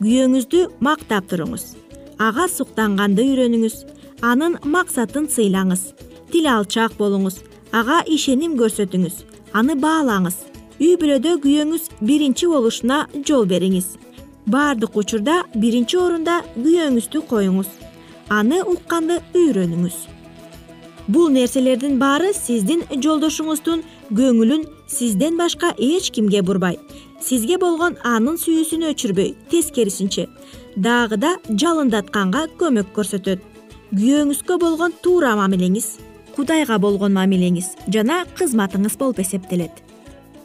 Күйөөңүздү 0.01 0.65
мактап 0.85 1.29
туруңуз. 1.31 1.73
Ага 2.19 2.47
суктанганды 2.51 3.25
үйрөнүңүз. 3.31 3.77
Анын 4.21 4.59
максатын 4.63 5.29
сыйлаңыз. 5.31 5.93
Тил 6.31 6.51
алчаак 6.51 6.97
болуңуз. 6.99 7.39
Ага 7.71 8.03
ишеним 8.05 8.57
көрсөтүңүз. 8.59 9.23
Аны 9.53 9.79
баалаңыз. 9.79 10.37
Үй 10.79 10.93
бүлөдө 10.99 11.39
күйөөңүз 11.43 11.89
биринчи 12.05 12.47
болушуна 12.47 13.07
жол 13.27 13.49
бериңиз 13.49 13.97
баардык 14.49 14.95
учурда 14.97 15.43
биринчи 15.53 15.97
орунда 15.97 16.41
күйөөңүздү 16.57 17.21
коюңуз. 17.29 17.69
Аны 18.29 18.61
укканды 18.65 19.19
үйрөнүңүз. 19.37 19.97
Бул 21.09 21.29
нерселердин 21.33 21.97
баары 22.01 22.33
сиздин 22.37 22.83
жолдошуңуздун 22.89 23.83
көңүлүн 24.13 24.65
сизден 24.89 25.37
башка 25.37 25.71
эч 25.77 26.11
кимге 26.13 26.41
бурбай. 26.41 26.79
Сизге 27.21 27.57
болгон 27.61 27.97
анын 28.03 28.37
сүйүүсүн 28.41 28.89
өчүрбөй 28.91 29.35
тескерисинче. 29.51 30.27
Дагы 30.75 31.17
да 31.17 31.35
жалындатканга 31.49 32.47
көмөк 32.59 32.93
көрсөтөт. 32.97 33.41
Күйөөңүзгө 33.93 34.59
болгон 34.61 34.93
туура 35.03 35.33
мамилеңиз 35.37 35.97
кудайга 36.35 36.77
болгон 36.79 37.13
мамилеңиз 37.17 37.73
жана 37.89 38.23
кызматыңыз 38.37 38.97
болуп 38.97 39.19
эсептелет. 39.19 39.81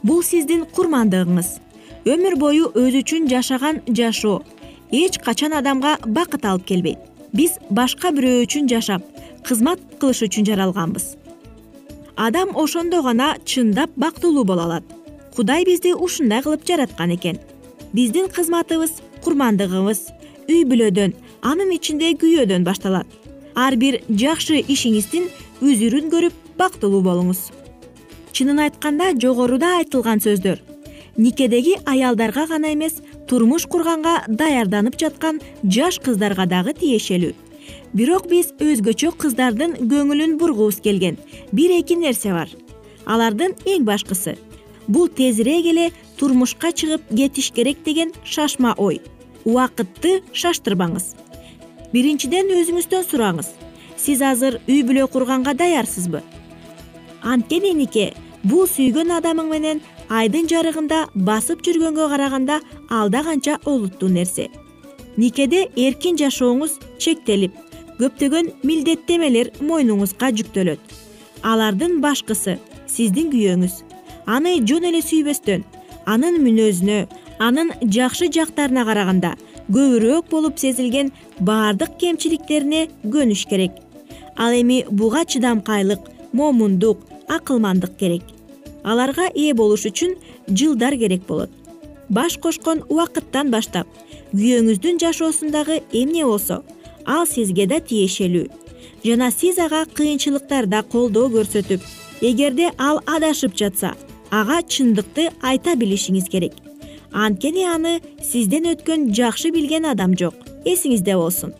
Бул 0.03 0.23
сиздин 0.23 0.65
курмандыгыңыз 0.65 1.59
өмүр 2.05 2.35
бою 2.37 2.69
өзү 2.77 3.01
үчүн 3.01 3.27
жашаган 3.29 3.81
жашоо. 3.87 4.43
Эч 4.91 5.17
качан 5.25 5.53
адамга 5.57 5.97
бакыт 6.05 6.45
алып 6.45 6.65
келбейт. 6.69 6.99
Биз 7.33 7.57
башка 7.69 8.11
бирөө 8.13 8.45
үчүн 8.45 8.69
жашап 8.69 9.01
кызмат 9.45 9.81
кылыш 9.99 10.21
үчүн 10.27 10.45
жаралганбыз. 10.45 11.15
Адам 12.15 12.53
ошондо 12.55 13.01
гана 13.01 13.35
чындап 13.45 13.89
бактылуу 13.97 14.45
боло 14.45 14.67
алат. 14.67 14.83
Кудай 15.35 15.65
бизди 15.65 15.93
ушундай 15.93 16.43
кылып 16.43 16.65
жараткан 16.67 17.15
экен. 17.15 17.39
Биздин 17.93 18.29
кызматыбыз 18.29 19.01
курмандыгыбыз 19.23 20.01
үй 20.47 20.61
бүлөдөн 20.69 21.15
анын 21.41 21.73
ичинде 21.73 22.13
күйөөдөн 22.13 22.63
башталат. 22.63 23.07
Ар 23.55 23.75
бир 23.75 24.01
жакшы 24.09 24.61
ишиңиздин 24.61 25.27
үзүрүн 25.61 26.13
көрүп 26.13 26.37
бактылуу 26.57 27.01
болуңуз. 27.01 27.49
Чынын 28.31 28.61
айтканда 28.67 29.13
жогоруда 29.17 29.77
айтылган 29.79 30.19
сөздөр 30.19 30.74
никедеги 31.17 31.77
аялдарга 31.85 32.47
гана 32.47 32.73
эмес 32.73 33.01
турмуш 33.27 33.65
курганга 33.65 34.23
даярданып 34.27 34.97
жаткан 34.99 35.41
жаш 35.63 35.99
кыздарга 35.99 36.45
дагы 36.45 36.73
тиешелүү. 36.73 37.33
Бирок 37.93 38.27
биз 38.29 38.51
өзгөчө 38.59 39.13
кыздардын 39.17 39.77
көңүлүн 39.89 40.37
бургубуз 40.37 40.81
келген. 40.83 41.17
Бир 41.51 41.71
эки 41.79 41.95
нерсе 41.95 42.33
бар. 42.33 42.49
Алардын 43.05 43.55
эң 43.65 43.85
башкысы 43.87 44.35
бул 44.87 45.07
тезирээк 45.07 45.65
эле 45.71 45.91
турмушка 46.17 46.71
чыгып 46.71 47.07
кетиш 47.09 47.51
керек 47.51 47.83
деген 47.85 48.11
шашма 48.23 48.75
ой. 48.77 49.01
Убакытты 49.45 50.21
шаштырбаңыз. 50.33 51.13
Биринчиден 51.93 52.49
өзүңүздөн 52.51 53.05
сураңыз. 53.09 53.49
Сиз 53.97 54.21
азыр 54.21 54.59
үй 54.67 54.81
бүлө 54.83 55.07
курганга 55.07 55.53
даярсызбы? 55.53 56.21
Анткени 57.23 57.73
нике 57.73 58.13
бул 58.43 58.67
сүйгөн 58.69 59.13
адамың 59.19 59.49
менен 59.49 59.81
айдын 60.09 60.47
жарыгында 60.49 61.05
басып 61.15 61.63
жүргөнгө 61.65 62.07
караганда 62.11 62.59
алда 62.89 63.23
канча 63.23 63.57
олуттуу 63.65 64.09
нерсе. 64.09 64.49
Никеде 65.17 65.65
эркин 65.75 66.17
жашооңуз 66.19 66.77
чектелип 66.99 67.55
көптөгөн 67.99 68.51
милдеттемелер 68.63 69.51
мойнуңузга 69.61 70.31
жүктөлөт. 70.35 70.79
Алардын 71.43 72.01
башкысы 72.03 72.57
сиздин 72.87 73.31
күйөөңүз. 73.31 73.81
Аны 74.25 74.57
жөн 74.67 74.89
эле 74.91 75.01
сүйбөстөн 75.05 75.63
анын 76.05 76.41
мүнөзүнө 76.43 76.99
анын 77.39 77.71
жакшы 77.81 78.29
жактарына 78.33 78.85
караганда 78.85 79.35
көбүрөөк 79.71 80.29
болуп 80.29 80.59
сезилген 80.61 81.11
баардык 81.39 81.97
кемчиликтерине 82.01 82.87
көнүш 83.03 83.47
керек. 83.49 83.71
Ал 84.37 84.53
эми 84.53 84.83
буга 84.89 85.25
чыдамкайлык 85.25 86.11
момундук 86.33 87.07
акылмандык 87.29 87.97
керек 87.97 88.34
аларга 88.85 89.27
ээ 89.33 89.53
болуш 89.57 89.87
үчүн 89.89 90.15
жылдар 90.47 90.95
керек 91.01 91.25
болот. 91.27 91.49
Баш 92.09 92.37
кошкон 92.37 92.83
убакыттан 92.89 93.49
баштап 93.49 93.87
күйөөңүздүн 94.33 94.99
жашоосундагы 95.01 95.81
эмне 95.91 96.25
болсо 96.25 96.61
ал 97.05 97.25
сизге 97.25 97.65
да 97.67 97.79
тиешелүү. 97.79 98.45
Жана 99.05 99.31
сиз 99.31 99.57
ага 99.59 99.85
кыйынчылыктарда 99.97 100.83
колдоо 100.91 101.29
көрсөтүп 101.33 101.81
эгерде 102.21 102.71
ал 102.77 103.01
адашып 103.05 103.57
жатса 103.57 103.95
ага 104.31 104.61
чындыкты 104.61 105.31
айта 105.41 105.75
билишиңиз 105.75 106.29
керек. 106.29 106.53
Анткени 107.11 107.65
аны 107.65 107.99
сизден 108.21 108.69
өткөн 108.73 109.09
жакшы 109.15 109.51
билген 109.55 109.85
адам 109.89 110.13
жок 110.17 110.35
эсиңизде 110.65 111.17
болсун. 111.17 111.53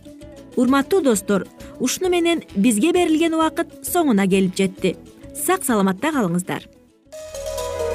Урматтуу 0.55 1.01
достор 1.01 1.47
ушуну 1.79 2.09
менен 2.09 2.43
бизге 2.55 2.93
берилген 2.93 3.33
убакыт 3.33 3.81
соңуна 3.83 4.27
келип 4.29 4.55
жетти. 4.55 4.95
Сак 5.35 5.65
саламатта 5.65 6.13
калыңыздар 6.15 6.74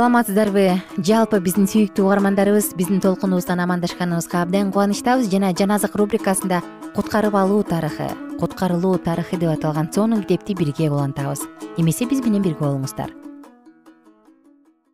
саламатсыздарбы? 0.00 0.80
Жалпы 1.04 1.42
биздин 1.44 1.66
сүйүктүү 1.68 2.06
угармандарыбыз 2.06 2.70
биздин 2.72 3.02
толкунубуздан 3.04 3.60
амандашканыбызга 3.60 4.40
абдан 4.40 4.70
кубанычтабыз. 4.72 5.28
Жана 5.28 5.50
жан 5.52 5.74
азык 5.76 5.92
рубрикасында 6.00 6.62
куткарып 6.94 7.36
алуу 7.36 7.60
тарыхы 7.68 8.06
куткарылуу 8.40 8.96
тарыхы 8.96 9.36
деп 9.36 9.52
аталган 9.52 9.90
сонун 9.92 10.22
китепти 10.22 10.56
бирге 10.56 10.88
улантабыз 10.88 11.44
эмесе 11.76 12.08
биз 12.08 12.24
менен 12.24 12.40
бирге 12.40 12.64
болуңуздар. 12.64 13.12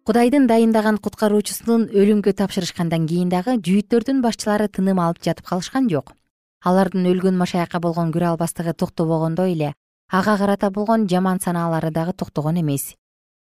Кудайдын 0.02 0.50
дайындаган 0.50 0.98
куткаруучусун 0.98 1.86
өлүмгө 1.94 2.34
тапшырышкандан 2.42 3.06
кийин 3.06 3.30
дагы 3.30 3.60
жүйүттөрдүн 3.62 4.26
башчылары 4.26 4.66
тыным 4.66 4.98
алып 4.98 5.22
жатып 5.22 5.46
калышкан 5.46 5.86
жок. 5.86 6.16
Алардын 6.64 7.06
өлгөн 7.06 7.38
машаякка 7.38 7.78
болгон 7.78 8.10
көрө 8.10 8.34
албастыгы 8.34 8.74
токтобогондой 8.74 9.54
эле 9.54 9.74
ага 10.10 10.36
карата 10.36 10.70
болгон 10.70 11.06
жаман 11.06 11.38
санаалары 11.38 11.92
дагы 11.92 12.12
токтогон 12.12 12.58
эмес 12.58 12.96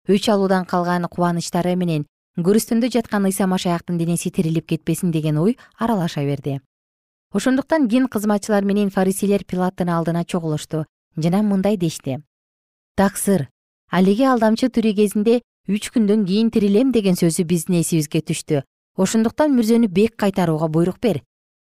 өч 0.09 0.29
алуудан 0.33 0.65
калган 0.65 1.05
кубанычтары 1.05 1.75
менен 1.77 2.05
көрүстөндө 2.37 2.89
жаткан 2.95 3.27
ыйса 3.29 3.45
машаяктын 3.47 3.97
денеси 3.97 4.31
тирилип 4.31 4.65
кетпесин 4.67 5.11
деген 5.11 5.37
ой 5.37 5.57
аралаша 5.77 6.23
берди. 6.25 6.59
Ошондуктан 7.31 7.87
дин 7.87 8.07
кызматчылар 8.07 8.63
менен 8.65 8.89
фарисейлер 8.89 9.43
пилаттын 9.45 9.89
алдына 9.89 10.25
чогулушту. 10.25 10.85
Жана 11.15 11.43
мындай 11.43 11.77
дешти. 11.77 12.19
Таксыр 12.95 13.49
алиги 13.91 14.23
алдамчы 14.23 14.69
тирүү 14.69 14.95
кезинде 14.95 15.41
үч 15.67 15.91
күндөн 15.93 16.25
кийин 16.25 16.49
тирилем 16.49 16.91
деген 16.91 17.13
сөзү 17.13 17.45
биздин 17.45 17.81
эсибизге 17.81 18.21
түштү. 18.25 18.63
Ошондуктан 18.97 19.53
мүрзөнү 19.53 19.87
бек 19.87 20.15
кайтарууга 20.17 20.67
буйрук 20.67 20.97
бер. 21.01 21.21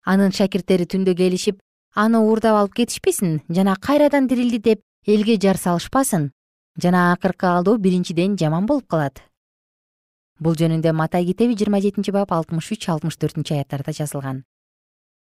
Анын 0.06 0.32
шакирттери 0.32 0.88
түндө 0.88 1.16
келишип 1.18 1.60
аны 1.96 2.20
уурдап 2.20 2.56
алып 2.56 2.76
кетишпесин 2.80 3.42
жана 3.50 3.76
кайрадан 3.76 4.28
тирилди 4.30 4.60
деп 4.60 4.82
элге 5.06 5.38
жар 5.42 5.58
салышпасын 5.58 6.32
жана 6.82 7.12
акыркы 7.14 7.48
алдоо 7.48 7.78
биринчиден 7.78 8.38
жаман 8.38 8.66
болуп 8.66 8.88
калат. 8.88 9.22
Бул 10.40 10.56
жөнүндө 10.56 10.94
матай 10.96 11.26
китеби 11.28 11.58
жыйырма 11.60 11.82
жетинчи 11.84 12.14
бап 12.16 12.32
алтымыш 12.32 12.72
үч 12.76 12.88
алтымыш 12.90 13.18
төртүнчү 13.20 13.58
аяттарда 13.58 13.92
жазылган. 13.92 14.44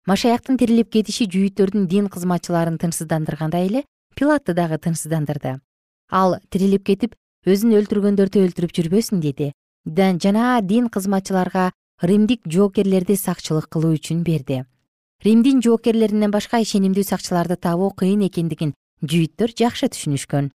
Машаяктын 0.06 0.58
тирилип 0.60 0.90
кетиши 0.92 1.24
жүйүттөрдүн 1.32 1.86
дин 1.88 2.10
кызматчыларын 2.12 2.76
тынчсыздандыргандай 2.78 3.66
эле 3.66 3.84
пилатты 4.14 4.54
дагы 4.54 4.78
тынчсыздандырды. 4.78 5.56
Ал 6.10 6.36
тирилип 6.50 6.84
кетип 6.84 7.16
өзүн 7.48 7.72
өлтүргөндөрдү 7.80 8.44
өлтүрүп 8.44 8.76
жүрбөсүн 8.76 9.24
деди. 9.24 9.52
Жана 9.86 10.60
дин 10.62 10.90
кызматчыларга 10.92 11.72
римдик 12.02 12.44
жоокерлерди 12.44 13.16
сакчылык 13.16 13.70
кылуу 13.72 13.96
үчүн 13.96 14.22
берди. 14.22 14.64
Римдин 15.24 15.62
жоокерлеринен 15.64 16.30
башка 16.30 16.60
ишенимдүү 16.60 17.06
сакчыларды 17.08 17.56
табуу 17.56 17.90
кыйын 17.96 18.26
экендигин 18.28 18.74
жүйүттөр 19.00 19.56
жакшы 19.56 19.88
түшүнүшкөн 19.88 20.50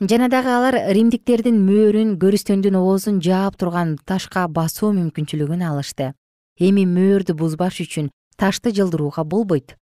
жана 0.00 0.28
дагы 0.28 0.48
алар 0.48 0.76
римдиктердин 0.94 1.58
мөөрүн 1.66 2.16
көрүстөндүн 2.22 2.76
оозун 2.78 3.20
жаап 3.20 3.58
турган 3.60 3.98
ташка 4.04 4.48
басуу 4.48 4.92
мүмкүнчүлүгүн 4.96 5.62
алышты. 5.68 6.12
Эми 6.58 6.86
мөөрдү 6.86 7.36
бузбаш 7.36 7.80
үчүн 7.84 8.10
ташты 8.36 8.72
жылдырууга 8.72 9.24
болбойт. 9.24 9.76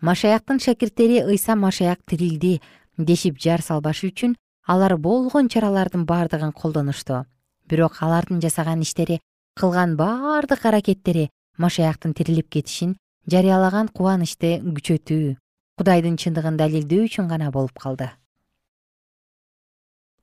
Машаяктын 0.00 0.60
шакирттери 0.60 1.22
ыйса 1.24 1.56
машаяк 1.56 2.00
тирилди 2.06 2.60
дешип 2.96 3.38
жар 3.38 3.62
салбаш 3.62 4.04
үчүн 4.04 4.36
алар 4.66 4.96
болгон 4.96 5.48
чаралардын 5.48 6.06
бардыгын 6.06 6.52
колдонушту. 6.52 7.24
Бирок 7.68 7.98
алардын 8.00 8.40
жасаган 8.40 8.82
иштери 8.82 9.20
кылган 9.56 9.96
бардык 9.96 10.64
аракеттери 10.64 11.30
машаяктын 11.58 12.14
тирилип 12.14 12.48
кетишин 12.50 12.96
жарыялаган 13.30 13.88
кубанычты 13.88 14.60
күчөтүү 14.60 15.36
кудайдын 15.80 16.16
чындыгын 16.20 16.56
далилдөө 16.60 17.08
үчүн 17.08 17.28
гана 17.28 17.50
болуп 17.50 17.78
калды 17.80 18.10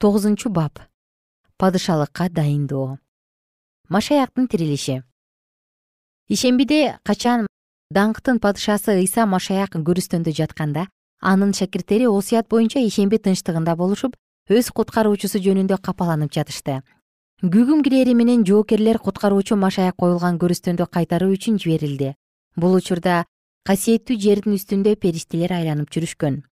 тогузунчу 0.03 0.49
бап. 0.49 0.81
Падышалыкка 1.55 2.27
дайындоо. 2.29 2.99
Машаяктын 3.87 4.49
тирилиши. 4.49 5.03
Ишембиде 6.27 6.99
качан 7.07 7.47
даңктын 7.87 8.41
падышасы 8.43 8.97
ыйса 8.99 9.23
машаяк 9.25 9.77
көрүстөндө 9.79 10.33
жатканда 10.35 10.89
анын 11.21 11.53
шакирттери 11.55 12.09
осуят 12.11 12.49
боюнча 12.51 12.83
ишемби 12.83 13.15
тынчтыгында 13.15 13.77
болушуп 13.79 14.17
өз 14.49 14.73
куткаруучусу 14.75 15.39
жөнүндө 15.39 15.79
капаланып 15.79 16.35
жатышты. 16.35 16.81
Күгүм 17.39 17.79
кирери 17.87 18.11
менен 18.13 18.43
жоокерлер 18.43 18.99
куткаруучу 18.99 19.55
машаяк 19.55 19.95
коюлган 19.95 20.35
көрүстөндү 20.35 20.89
кайтаруу 20.91 21.31
үчүн 21.37 21.61
жиберилди. 21.63 22.11
Бул 22.59 22.75
учурда 22.75 23.23
касиеттүү 23.63 24.19
жердин 24.19 24.59
үстүндө 24.59 24.97
периштелер 24.99 25.55
айланып 25.61 25.95
жүрүшкөн. 25.95 26.43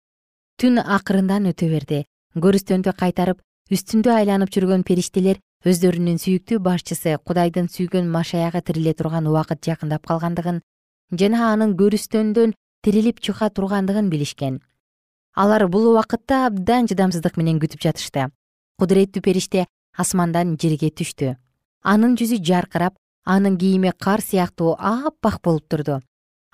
Түн 0.55 0.83
акырындан 0.87 1.51
өтө 1.51 1.67
берди 1.75 2.05
көрүстөндү 2.38 2.93
кайтарып 2.95 3.40
үстүндө 3.75 4.12
айланып 4.14 4.53
жүргөн 4.55 4.85
периштелер 4.87 5.40
өздөрүнүн 5.66 6.19
сүйүктүү 6.23 6.61
башчысы 6.62 7.16
кудайдын 7.27 7.66
сүйгөн 7.66 8.07
машаягы 8.07 8.62
тириле 8.62 8.95
турган 8.95 9.27
убакыт 9.27 9.64
жакындап 9.66 10.07
калгандыгын 10.07 10.61
жана 11.19 11.51
анын 11.53 11.75
көрүстөндөн 11.81 12.55
тирилип 12.87 13.21
чыга 13.21 13.51
тургандыгын 13.51 14.09
билишкен. 14.11 14.61
Алар 15.35 15.66
бул 15.69 15.90
убакытта 15.90 16.47
абдан 16.47 16.87
чыдамсыздык 16.87 17.37
менен 17.37 17.59
күтүп 17.59 17.83
жатышты. 17.83 18.31
Кудуреттүү 18.79 19.23
периште 19.23 19.66
асмандан 19.99 20.57
жерге 20.57 20.90
түштү. 20.95 21.35
Анын 21.83 22.16
жүзү 22.16 22.40
жаркырап 22.47 22.95
анын 23.25 23.59
кийими 23.59 23.93
кар 23.99 24.23
сыяктуу 24.23 24.77
аппак 24.79 25.40
болуп 25.43 25.69
турду. 25.69 26.01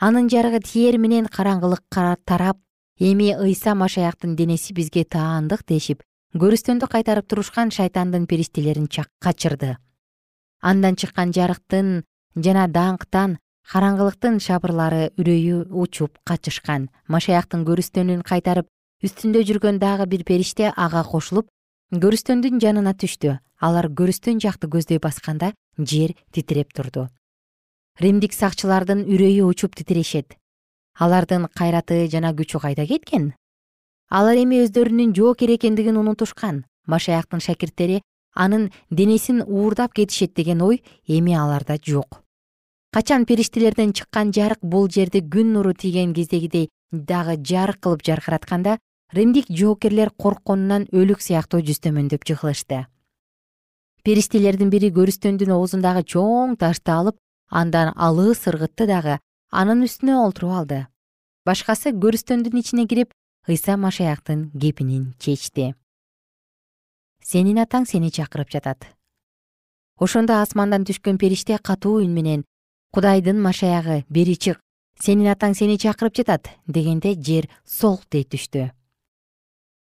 Анын 0.01 0.29
жарыгы 0.29 0.61
тиер 0.65 0.99
менен 0.99 1.27
караңгылыкка 1.27 2.17
тарап 2.25 2.59
эми 2.99 3.35
ыйса 3.37 3.75
машаяктын 3.75 4.37
денеси 4.37 4.73
бизге 4.73 5.05
таандык 5.05 5.67
дешип 5.69 6.03
көрүстөндү 6.35 6.89
кайтарып 6.89 7.29
турушкан 7.29 7.71
шайтандын 7.71 8.27
периштелерин 8.27 8.89
качырды. 9.21 9.77
Андан 10.61 10.97
чыккан 10.97 11.33
жарыктын 11.33 12.05
жана 12.37 12.67
даңктан 12.69 13.37
караңгылыктын 13.73 14.41
шабырлары 14.41 15.11
үрөйү 15.21 15.69
учуп 15.71 16.19
качышкан. 16.25 16.89
Машаяктын 17.09 17.65
көрүстөнүн 17.69 18.23
кайтарып 18.23 18.69
үстүндө 19.05 19.45
жүргөн 19.45 19.79
дагы 19.79 20.07
бир 20.07 20.25
периште 20.25 20.73
ага 20.77 21.05
кошулуп 21.05 21.49
көрүстөндүн 21.93 22.61
жанына 22.61 22.97
түштү. 22.97 23.39
Алар 23.61 23.89
көрүстөн 23.89 24.41
жакты 24.41 24.69
көздөй 24.69 25.01
басканда 25.01 25.53
жер 25.79 26.17
титиреп 26.33 26.73
турду. 26.73 27.09
Римдик 28.01 28.33
сакчылардын 28.33 29.05
үрөйү 29.05 29.45
учуп 29.49 29.77
титирешет 29.77 30.37
алардын 30.99 31.47
кайраты 31.55 32.07
жана 32.13 32.33
күчү 32.33 32.61
кайда 32.61 32.87
кеткен? 32.87 33.35
Алар 34.11 34.39
эми 34.41 34.63
өздөрүнүн 34.65 35.15
жоокер 35.17 35.53
экендигин 35.57 35.97
унутушкан. 35.97 36.65
Машаяктын 36.87 37.41
шакирттери 37.41 38.03
анын 38.35 38.71
денесин 38.91 39.43
уурдап 39.43 39.93
кетишет 39.93 40.35
деген 40.35 40.63
ой 40.63 40.83
эми 41.07 41.35
аларда 41.35 41.79
жок. 41.83 42.23
Качан 42.93 43.27
периштелерден 43.27 43.93
чыккан 43.93 44.33
жарык 44.33 44.63
бул 44.63 44.89
жерди 44.89 45.21
күн 45.21 45.53
нуру 45.53 45.75
тийген 45.75 46.15
кездегидей 46.15 46.71
дагы 46.93 47.37
жарык 47.43 47.81
кылып 47.81 48.03
жаркыратканда 48.07 48.79
римдик 49.13 49.47
жоокерлер 49.51 50.11
коркконунан 50.11 50.87
өлүк 50.93 51.21
сыяктуу 51.21 51.61
жүзтөмөндөп 51.61 52.25
жыгылышты 52.27 52.87
периштелердин 54.07 54.71
бири 54.71 54.93
көрүстөндүн 54.95 55.53
оозундагы 55.57 56.05
чоң 56.07 56.57
ташты 56.61 56.93
алып 56.95 57.17
андан 57.51 57.93
алыы 57.97 58.35
сыргытты 58.39 58.87
дагы 58.87 59.19
анын 59.57 59.87
үстүнө 59.87 60.19
олтуруп 60.21 60.53
алды. 60.53 60.79
Башкасы 61.49 61.95
көрүстөндүн 61.97 62.59
ичине 62.61 62.85
кирип 62.90 63.14
ыйса 63.49 63.79
машаяктын 63.81 64.51
кепинин 64.53 65.14
чечти. 65.23 65.71
Сенин 67.25 67.62
атаң 67.62 67.87
сени 67.88 68.11
чакырып 68.12 68.53
жатат. 68.53 68.85
Ошондо 69.97 70.37
асмандан 70.42 70.85
түшкөн 70.85 71.16
периште 71.16 71.57
катуу 71.57 72.03
үн 72.03 72.12
менен 72.12 72.45
кудайдын 72.92 73.40
машаягы 73.40 74.03
бери 74.11 74.37
чык 74.37 74.61
сенин 75.01 75.33
атаң 75.33 75.57
сени 75.57 75.79
чакырып 75.81 76.21
жатат 76.21 76.53
дегенде 76.69 77.14
жер 77.16 77.49
солк 77.64 78.05
дей 78.12 78.27
түштү. 78.29 78.69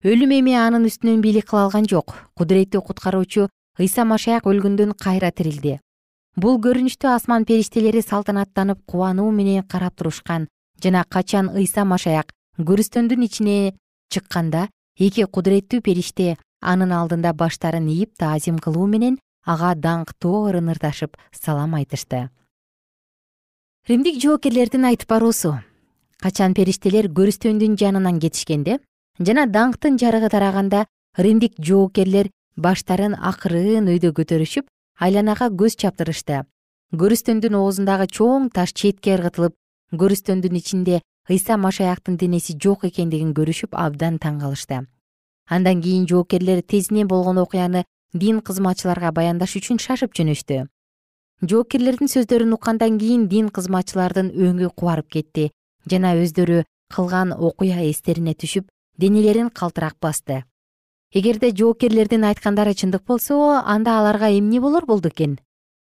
Өлүм 0.06 0.38
эми 0.43 0.54
анын 0.62 0.86
үстүнөн 0.86 1.25
бийлик 1.25 1.49
кыла 1.49 1.65
алган 1.65 1.89
жок. 1.89 2.13
Кудуреттүү 2.38 2.86
куткаруучу 2.86 3.49
ыйса 3.82 4.06
машаяк 4.06 4.45
өлгөндөн 4.45 4.93
кайра 4.93 5.34
тирилди 5.34 5.80
бул 6.36 6.60
көрүнүштү 6.60 7.08
асман 7.13 7.45
периштелери 7.45 8.02
салтанаттанып 8.02 8.82
кубануу 8.86 9.32
менен 9.32 9.63
карап 9.63 9.95
турушкан 9.95 10.48
жана 10.84 11.06
качан 11.10 11.50
ыйса 11.50 11.86
машаяк 11.86 12.34
көрүстөндүн 12.60 13.24
ичине 13.28 13.76
чыкканда 14.12 14.67
эки 15.00 15.24
кудуреттүү 15.24 15.82
периште 15.82 16.36
анын 16.62 16.91
алдында 16.91 17.34
баштарын 17.34 17.88
ийип 17.88 18.15
таазим 18.19 18.60
кылуу 18.60 18.88
менен 18.88 19.17
ага 19.45 19.74
даңктуу 19.76 20.50
ырынырдашып 20.50 21.17
салам 21.32 21.76
айтышты. 21.80 22.30
Римдик 23.88 24.19
жоокерлердин 24.21 24.86
айтып 24.89 25.10
баруусу. 25.10 25.60
Качан 26.21 26.56
периштелер 26.58 27.08
көрүстөндүн 27.08 27.78
жанынан 27.78 28.19
кетишкенде 28.19 28.80
жана 29.19 29.45
даңктын 29.45 30.00
жарыгы 30.02 30.32
тараганда 30.34 30.86
римдик 31.17 31.60
жоокерлер 31.60 32.32
баштарын 32.58 33.15
акырын 33.19 33.91
өйдө 33.91 34.15
көтөрүшүп 34.17 34.65
айланага 34.99 35.49
көз 35.49 35.77
чаптырышты. 35.81 36.43
Көрүстөндүн 36.95 37.55
оозундагы 37.60 38.08
чоң 38.08 38.49
таш 38.53 38.73
четке 38.73 39.15
ыргытылып 39.17 39.55
көрүстөндүн 39.91 40.60
ичинде 40.62 41.01
ыйса 41.29 41.58
машаяктын 41.58 42.17
денеси 42.17 42.58
жок 42.62 42.86
экендигин 42.89 43.34
көрүшүп 43.34 43.73
абдан 43.73 44.19
таң 44.19 44.41
калышты 44.43 44.86
андан 45.47 45.81
кийин 45.81 46.08
жоокерлер 46.08 46.62
тезинен 46.62 47.08
болгон 47.08 47.38
окуяны 47.38 47.84
дин 48.13 48.41
кызматчыларга 48.41 49.12
баяндаш 49.12 49.55
үчүн 49.60 49.77
шашып 49.79 50.15
жөнөштү. 50.17 50.65
Жоокерлердин 51.41 52.10
сөздөрүн 52.10 52.55
уккандан 52.55 52.97
кийин 52.97 53.27
дин 53.27 53.49
кызматчылардын 53.49 54.31
өңү 54.31 54.71
кубарып 54.75 55.10
кетти. 55.12 55.51
Жана 55.86 56.15
өздөрү 56.17 56.63
кылган 56.93 57.34
окуя 57.34 57.84
эстерине 57.89 58.34
түшүп 58.34 58.69
денелерин 58.97 59.49
калтырак 59.49 59.97
басты 60.01 60.43
эгерде 61.15 61.54
жоокерлердин 61.56 62.25
айткандары 62.28 62.73
чындык 62.75 63.06
болсо 63.08 63.36
анда 63.63 63.99
аларга 63.99 64.28
эмне 64.38 64.60
болор 64.60 64.86
болду 64.86 65.08
экен? 65.08 65.38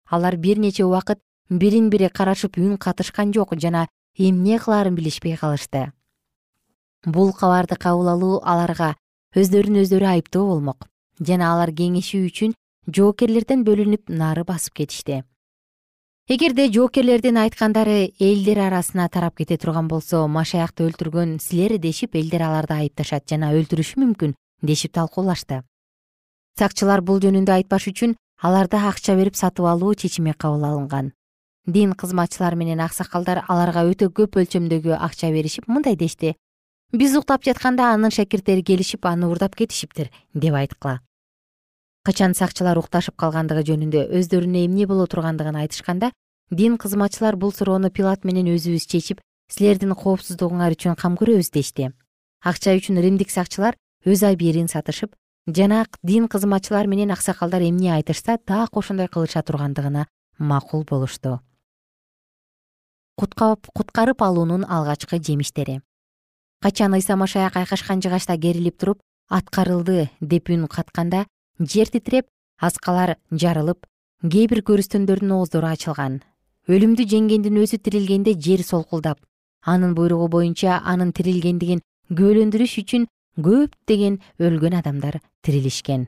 Алар 0.07 0.35
бир 0.37 0.59
нече 0.59 0.85
убакыт 0.85 1.19
бирин 1.49 1.89
бири 1.89 2.09
карашып 2.09 2.59
үн 2.61 2.77
катышкан 2.77 3.33
жок 3.33 3.55
жана 3.57 3.87
эмне 4.15 4.59
кылаарын 4.59 4.93
билишпей 4.93 5.35
калышты. 5.35 5.91
Бул 7.05 7.33
кабарды 7.33 7.75
кабыл 7.75 8.09
алуу 8.13 8.41
аларга 8.43 8.93
өздөрүн 9.33 9.81
өздөрү 9.81 10.05
айыптоо 10.11 10.45
болмок 10.45 10.85
жана 11.19 11.49
алар 11.55 11.73
кеңешүү 11.73 12.29
үчүн 12.29 12.53
жоокерлерден 12.85 13.65
бөлүнүп 13.65 14.13
нары 14.13 14.45
басып 14.45 14.83
кетишти. 14.83 15.23
Эгерде 16.29 16.69
жоокерлердин 16.69 17.41
айткандары 17.41 18.13
элдер 18.19 18.61
арасына 18.67 19.09
тарап 19.09 19.41
кете 19.41 19.57
турган 19.57 19.89
болсо 19.89 20.27
машаякты 20.27 20.85
өлтүргөн 20.85 21.39
силер 21.41 21.79
дешип 21.81 22.15
элдер 22.15 22.45
аларды 22.45 22.77
айыпташат 22.77 23.25
жана 23.27 23.49
өлтүрүшү 23.57 23.99
мүмкүн 24.05 24.37
дешип 24.63 24.93
талкуулашты. 24.95 25.61
Сакчылар 26.57 27.01
бул 27.01 27.19
жөнүндө 27.21 27.53
айтпаш 27.59 27.89
үчүн 27.91 28.15
аларды 28.41 28.79
акча 28.79 29.15
берип 29.19 29.35
сатып 29.35 29.67
алуу 29.67 29.93
чечими 29.93 30.33
кабыл 30.33 30.65
алынган. 30.65 31.11
Дин 31.67 31.93
кызматчылар 31.93 32.55
менен 32.55 32.81
аксакалдар 32.83 33.43
аларга 33.47 33.85
өтө 33.87 34.09
көп 34.09 34.39
өлчөмдөгү 34.41 34.97
акча 34.97 35.31
беришип 35.31 35.67
мындай 35.67 35.95
дешти. 35.95 36.35
Биз 36.91 37.15
уктап 37.15 37.43
жатканда 37.43 37.93
анын 37.93 38.11
шакирттери 38.11 38.63
келишип 38.63 39.05
аны 39.05 39.27
уурдап 39.27 39.55
кетишиптир 39.55 40.11
деп 40.33 40.53
айткыла. 40.53 40.99
Качан 42.03 42.35
сакчылар 42.35 42.77
укташып 42.77 43.15
калгандыгы 43.15 43.63
жөнүндө 43.69 44.09
өздөрүнө 44.19 44.65
эмне 44.67 44.85
боло 44.85 45.07
тургандыгын 45.07 45.55
айтышканда 45.63 46.11
дин 46.51 46.77
кызматчылар 46.77 47.37
бул 47.39 47.53
суроону 47.55 47.89
пилат 47.89 48.25
менен 48.27 48.51
өзүбүз 48.53 48.85
чечип 48.91 49.23
силердин 49.49 49.95
коопсуздугуңар 49.95 50.75
үчүн 50.75 50.99
кам 50.99 51.15
көрөбүз 51.15 51.49
дешти. 51.55 51.93
Акча 52.43 52.75
үчүн 52.75 52.99
римдик 52.99 53.31
сакчылар 53.31 53.79
өз 54.05 54.23
абийирин 54.23 54.67
сатышып 54.67 55.15
жана 55.47 55.85
дин 56.03 56.27
кызматчылар 56.27 56.87
менен 56.87 57.11
аксакалдар 57.11 57.61
эмне 57.61 57.93
айтышса 57.93 58.37
так 58.37 58.75
ошондой 58.77 59.07
кылыша 59.07 59.41
тургандыгына 59.41 60.07
макул 60.39 60.83
болушту. 60.83 61.39
Куткарып 63.15 64.21
алуунун 64.21 64.65
алгачкы 64.65 65.19
жемиштери. 65.21 65.81
Качан 66.61 66.93
ыйса 66.93 67.15
машаяк 67.15 67.55
айкашкан 67.55 68.01
жыгачта 68.01 68.37
керилип 68.37 68.77
туруп 68.77 68.99
аткарылды 69.29 70.09
деп 70.21 70.49
үн 70.49 70.67
катканда 70.67 71.25
жер 71.59 71.87
титиреп 71.87 72.27
аскалар 72.59 73.17
жарылып 73.31 73.85
кээ 74.23 74.47
бир 74.47 74.63
көрүстөндөрдүн 74.63 75.31
ооздору 75.37 75.67
ачылган. 75.67 76.21
Өлүмдү 76.67 77.03
жеңгендин 77.03 77.59
өзү 77.59 77.77
тирилгенде 77.83 78.33
жер 78.39 78.63
солкулдап 78.63 79.19
анын 79.63 79.93
буйругу 79.95 80.29
боюнча 80.31 80.79
анын 80.83 81.11
тирилгендигин 81.11 81.81
күбөлөндүрүш 82.09 82.77
үчүн 82.83 83.07
көптөгөн 83.37 84.19
өлгөн 84.39 84.77
адамдар 84.77 85.17
тирилишкен. 85.41 86.05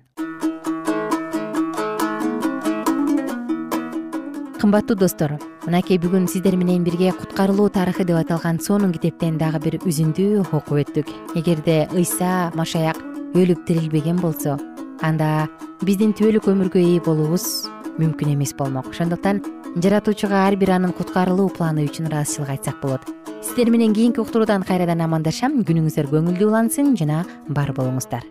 Кымбаттуу 4.61 4.97
достор 4.97 5.35
мынакей 5.65 5.97
бүгүн 6.01 6.27
сиздер 6.29 6.55
менен 6.57 6.85
бирге 6.85 7.11
куткарылуу 7.13 7.69
тарыхы 7.69 8.05
деп 8.05 8.17
аталган 8.21 8.59
сонун 8.59 8.93
китептен 8.93 9.37
дагы 9.37 9.59
бир 9.61 9.77
үзүндү 9.81 10.45
окуп 10.45 10.77
өттүк. 10.81 11.09
Эгерде 11.35 11.87
ыйса 11.93 12.51
машаяк 12.55 13.01
өлүп 13.33 13.65
тирилбеген 13.65 14.21
болсо 14.21 14.57
анда 15.01 15.49
биздин 15.81 16.13
түбөлүк 16.13 16.49
өмүргө 16.53 16.81
ээ 16.81 17.03
болуубуз 17.05 17.67
мүмкүн 17.99 18.33
эмес 18.33 18.55
болмок. 18.57 18.89
Ошондуктан 18.93 19.43
жаратуучуга 19.75 20.45
ар 20.47 20.55
бир 20.55 20.77
анын 20.77 20.93
куткарылуу 20.93 21.49
планы 21.49 21.85
үчүн 21.89 22.09
ыраазычылык 22.09 22.55
айтсак 22.55 22.81
болот 22.81 23.24
сиздер 23.45 23.69
менен 23.69 23.93
кийинки 23.93 24.19
уктуруудан 24.19 24.63
кайрадан 24.65 25.03
амандашам. 25.05 25.59
Күнүңүздөр 25.67 26.09
көңүлдүү 26.09 26.47
улансын 26.49 26.95
жана 26.97 27.21
бар 27.47 27.69
болуңуздар. 27.77 28.25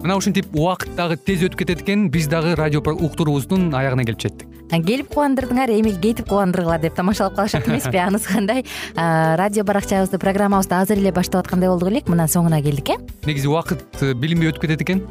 Мына 0.00 0.16
ушинтип 0.16 0.54
убакыт 0.54 0.94
дагы 0.98 1.18
тез 1.18 1.42
өтүп 1.46 1.64
кетет 1.64 1.82
экен 1.82 2.08
биз 2.10 2.28
дагы 2.30 2.54
радио 2.58 2.80
уктуруубуздун 2.80 3.74
аягына 3.74 4.04
келип 4.06 4.22
жеттик. 4.22 4.46
Келип 4.70 5.10
кубандырдыңар 5.10 5.72
эми 5.74 5.90
кетип 5.90 6.28
кубандыргыла 6.30 6.78
деп 6.78 6.94
тамашалап 6.94 7.34
калышат 7.34 7.66
эмеспи 7.66 7.98
анысы 8.06 8.28
кандай? 8.28 8.64
Радио 8.94 9.64
баракчабызды 9.64 10.18
программабызды 10.18 10.74
азыр 10.78 10.98
эле 10.98 11.12
баштап 11.12 11.44
аткандай 11.44 11.68
болдук 11.68 11.90
элек 11.90 12.08
мына 12.08 12.28
соңуна 12.30 12.62
келдик 12.62 12.94
э? 12.94 12.98
Негизи 13.26 13.50
убакыт 13.50 13.82
э, 14.00 14.14
билинбей 14.14 14.50
өтүп 14.50 14.66
кетет 14.66 14.86
экен 14.86 15.02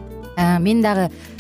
мен 0.60 0.82
дагы 0.82 1.10